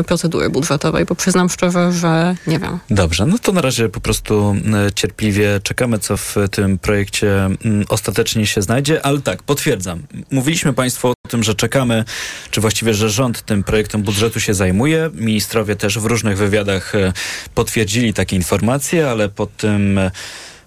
[0.00, 1.04] y, procedury budżetowej?
[1.04, 2.78] Bo przyznam szczerze, że nie wiem.
[2.90, 7.84] Dobrze, no to na razie po prostu e, cierpliwie czekamy, co w tym projekcie mm,
[7.88, 10.02] ostatecznie się znajdzie, ale tak, potwierdzam.
[10.30, 12.04] Mówiliśmy Państwu o tym, że czekamy,
[12.50, 15.10] czy właściwie, że rząd tym projektem budżetu się zajmuje.
[15.14, 17.12] Ministrowie też w różnych wywiadach e,
[17.54, 20.00] potwierdzili takie informacje, ale po tym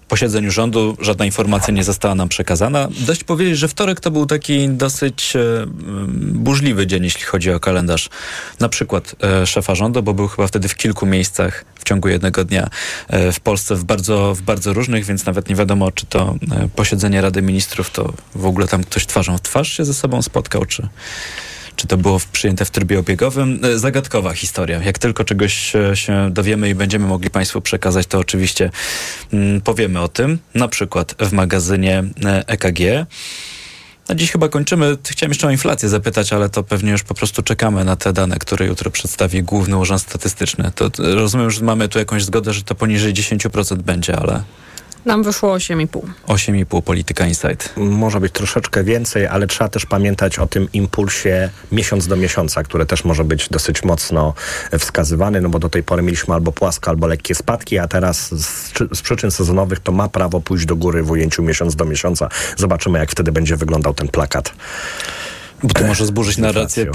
[0.08, 2.88] posiedzeniu rządu żadna informacja nie została nam przekazana.
[3.06, 5.66] Dość powiedzieć, że wtorek to był taki dosyć e,
[6.16, 8.08] burzliwy dzień, jeśli chodzi o kalendarz.
[8.60, 12.44] Na przykład e, szefa rządu, bo był chyba wtedy w kilku miejscach w ciągu jednego
[12.44, 12.68] dnia
[13.08, 16.34] e, w Polsce, w bardzo, w bardzo różnych, więc nawet nie wiadomo, czy to
[16.76, 20.64] posiedzenie Rady Ministrów, to w ogóle tam ktoś twarzą w twarz się ze sobą spotkał,
[20.64, 20.88] czy,
[21.76, 23.60] czy to było przyjęte w trybie obiegowym.
[23.62, 24.82] E, Zagadkowa historia.
[24.82, 28.70] Jak tylko czegoś e, się dowiemy i będziemy mogli Państwu przekazać, to oczywiście
[29.32, 30.38] mm, powiemy o tym.
[30.54, 33.06] Na przykład w magazynie e, EKG.
[34.08, 34.96] Na dziś chyba kończymy.
[35.10, 38.38] Chciałem jeszcze o inflację zapytać, ale to pewnie już po prostu czekamy na te dane,
[38.38, 40.70] które jutro przedstawi Główny Urząd Statystyczny.
[40.74, 44.42] To rozumiem, że mamy tu jakąś zgodę, że to poniżej 10% będzie, ale
[45.04, 46.00] Nam wyszło 8,5.
[46.26, 47.72] 8,5 Polityka Insight.
[47.76, 52.86] Może być troszeczkę więcej, ale trzeba też pamiętać o tym impulsie miesiąc do miesiąca, który
[52.86, 54.34] też może być dosyć mocno
[54.78, 58.72] wskazywany, no bo do tej pory mieliśmy albo płasko, albo lekkie spadki, a teraz z,
[58.92, 62.28] z przyczyn sezonowych to ma prawo pójść do góry w ujęciu miesiąc do miesiąca.
[62.56, 64.52] Zobaczymy, jak wtedy będzie wyglądał ten plakat.
[65.62, 66.86] Bo to może zburzyć narrację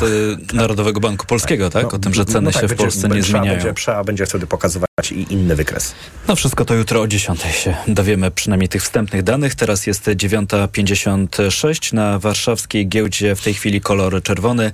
[0.53, 1.93] Narodowego Banku Polskiego, tak?
[1.93, 3.63] O tym, że ceny no tak, się w będzie- Polsce nie trzeba zmieniają.
[3.63, 5.95] Będzie, trzeba będzie wtedy pokazywać i inny wykres.
[6.27, 9.55] No wszystko to jutro o 10 się dowiemy przynajmniej tych wstępnych danych.
[9.55, 14.71] Teraz jest 9.56 na warszawskiej giełdzie w tej chwili kolor czerwony.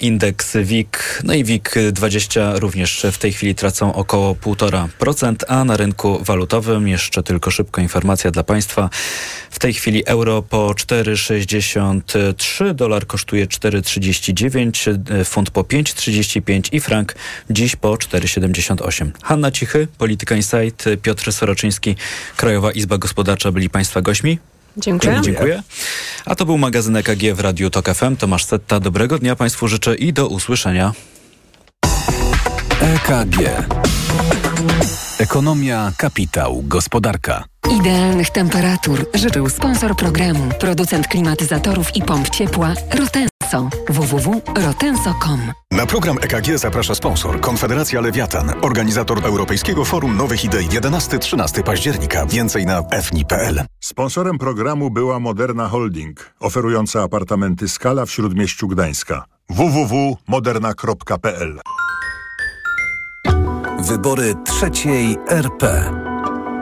[0.00, 5.76] Indeks WIG, no i WIG 20 również w tej chwili tracą około 1,5%, a na
[5.76, 8.90] rynku walutowym jeszcze tylko szybko informacja dla Państwa.
[9.50, 17.14] W tej chwili euro po 4,63, dolar kosztuje 4,39, funt po 5,35 i frank
[17.50, 19.10] dziś po 4,78.
[19.22, 21.96] Hanna Cichy, Polityka Insight, Piotr Soroczyński,
[22.36, 24.38] Krajowa Izba Gospodarcza byli Państwa gośćmi.
[24.78, 25.20] Dziękuję.
[25.22, 25.62] Dziękuję.
[26.24, 28.16] A to był magazyn EKG w Radiu Tok FM.
[28.16, 28.80] Tomasz Setta.
[28.80, 30.92] Dobrego dnia Państwu życzę i do usłyszenia.
[32.80, 33.36] EKG.
[35.18, 37.44] Ekonomia, kapitał, gospodarka.
[37.80, 42.74] Idealnych temperatur życzył sponsor programu, producent klimatyzatorów i pomp ciepła
[43.52, 43.68] Rotenso.
[43.88, 45.40] www.rotenso.com
[45.70, 52.26] Na program EKG zaprasza sponsor Konfederacja Lewiatan, organizator Europejskiego Forum Nowych Idei 11-13 października.
[52.26, 53.64] Więcej na fni.pl.
[53.80, 59.24] Sponsorem programu była Moderna Holding, oferująca apartamenty Skala w Śródmieściu Gdańska.
[59.50, 61.60] www.moderna.pl
[63.78, 66.07] Wybory trzeciej RP.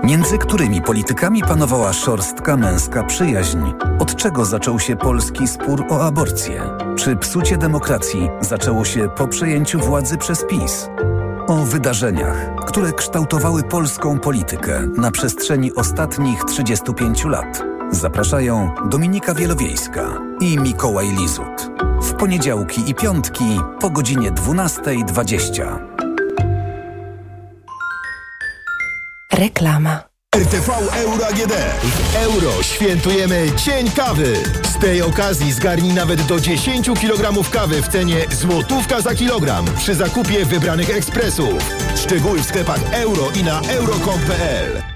[0.06, 3.58] Między którymi politykami panowała szorstka męska przyjaźń?
[3.98, 6.62] Od czego zaczął się polski spór o aborcję?
[6.96, 10.88] Czy psucie demokracji zaczęło się po przejęciu władzy przez PiS?
[11.46, 17.62] O wydarzeniach, które kształtowały polską politykę na przestrzeni ostatnich 35 lat.
[17.90, 21.70] Zapraszają Dominika Wielowiejska i Mikołaj Lizut.
[22.02, 25.95] W poniedziałki i piątki po godzinie 12.20.
[29.32, 30.02] Reklama.
[30.36, 31.52] RTV Euro AGD.
[31.82, 34.36] W euro świętujemy Dzień Kawy.
[34.62, 39.94] Z tej okazji zgarnij nawet do 10 kg kawy w cenie złotówka za kilogram przy
[39.94, 41.54] zakupie wybranych ekspresów.
[41.96, 44.95] Szczegóły w sklepach euro i na euro.com.pl.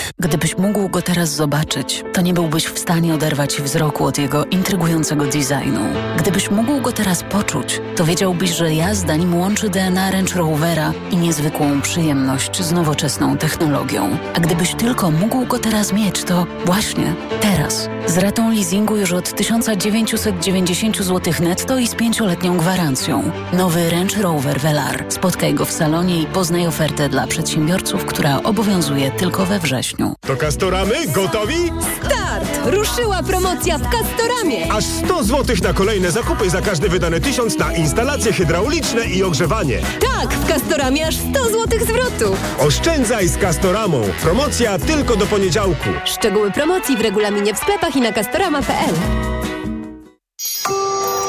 [0.19, 5.25] Gdybyś mógł go teraz zobaczyć, to nie byłbyś w stanie oderwać wzroku od jego intrygującego
[5.25, 5.81] designu.
[6.17, 11.17] Gdybyś mógł go teraz poczuć, to wiedziałbyś, że jazda nim łączy DNA Range Rovera i
[11.17, 14.17] niezwykłą przyjemność z nowoczesną technologią.
[14.33, 17.89] A gdybyś tylko mógł go teraz mieć, to właśnie teraz.
[18.07, 23.31] Z ratą leasingu już od 1990 zł netto i z pięcioletnią gwarancją.
[23.53, 25.05] Nowy Range Rover Velar.
[25.09, 29.90] Spotkaj go w salonie i poznaj ofertę dla przedsiębiorców, która obowiązuje tylko we wrześniu.
[29.97, 31.07] To Kastoramy?
[31.07, 31.71] Gotowi?
[32.05, 32.59] Start!
[32.65, 34.71] Ruszyła promocja w Castoramie.
[34.73, 39.79] Aż 100 zł na kolejne zakupy za każdy wydany tysiąc na instalacje hydrauliczne i ogrzewanie.
[40.15, 42.35] Tak, w Castoramie aż 100 zł zwrotu.
[42.59, 44.01] Oszczędzaj z Castoramą.
[44.21, 45.89] Promocja tylko do poniedziałku.
[46.05, 48.95] Szczegóły promocji w regulaminie w sklepach i na castorama.pl.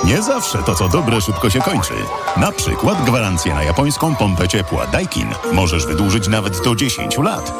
[0.04, 1.94] Nie zawsze to, co dobre, szybko się kończy.
[2.36, 7.52] Na przykład gwarancję na japońską pompę ciepła Daikin możesz wydłużyć nawet do 10 lat.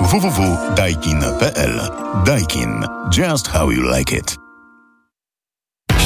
[0.00, 1.90] www.daikin.pl
[2.24, 2.84] Daikin.
[3.10, 4.42] Just how you like it.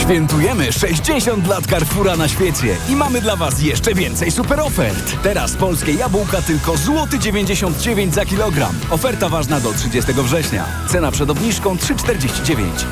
[0.07, 5.23] Świętujemy 60 lat Carrefoura na świecie i mamy dla Was jeszcze więcej super ofert.
[5.23, 8.75] Teraz polskie jabłka tylko złoty 99 za kilogram.
[8.91, 10.65] Oferta ważna do 30 września.
[10.89, 12.85] Cena przed obniżką 3,49.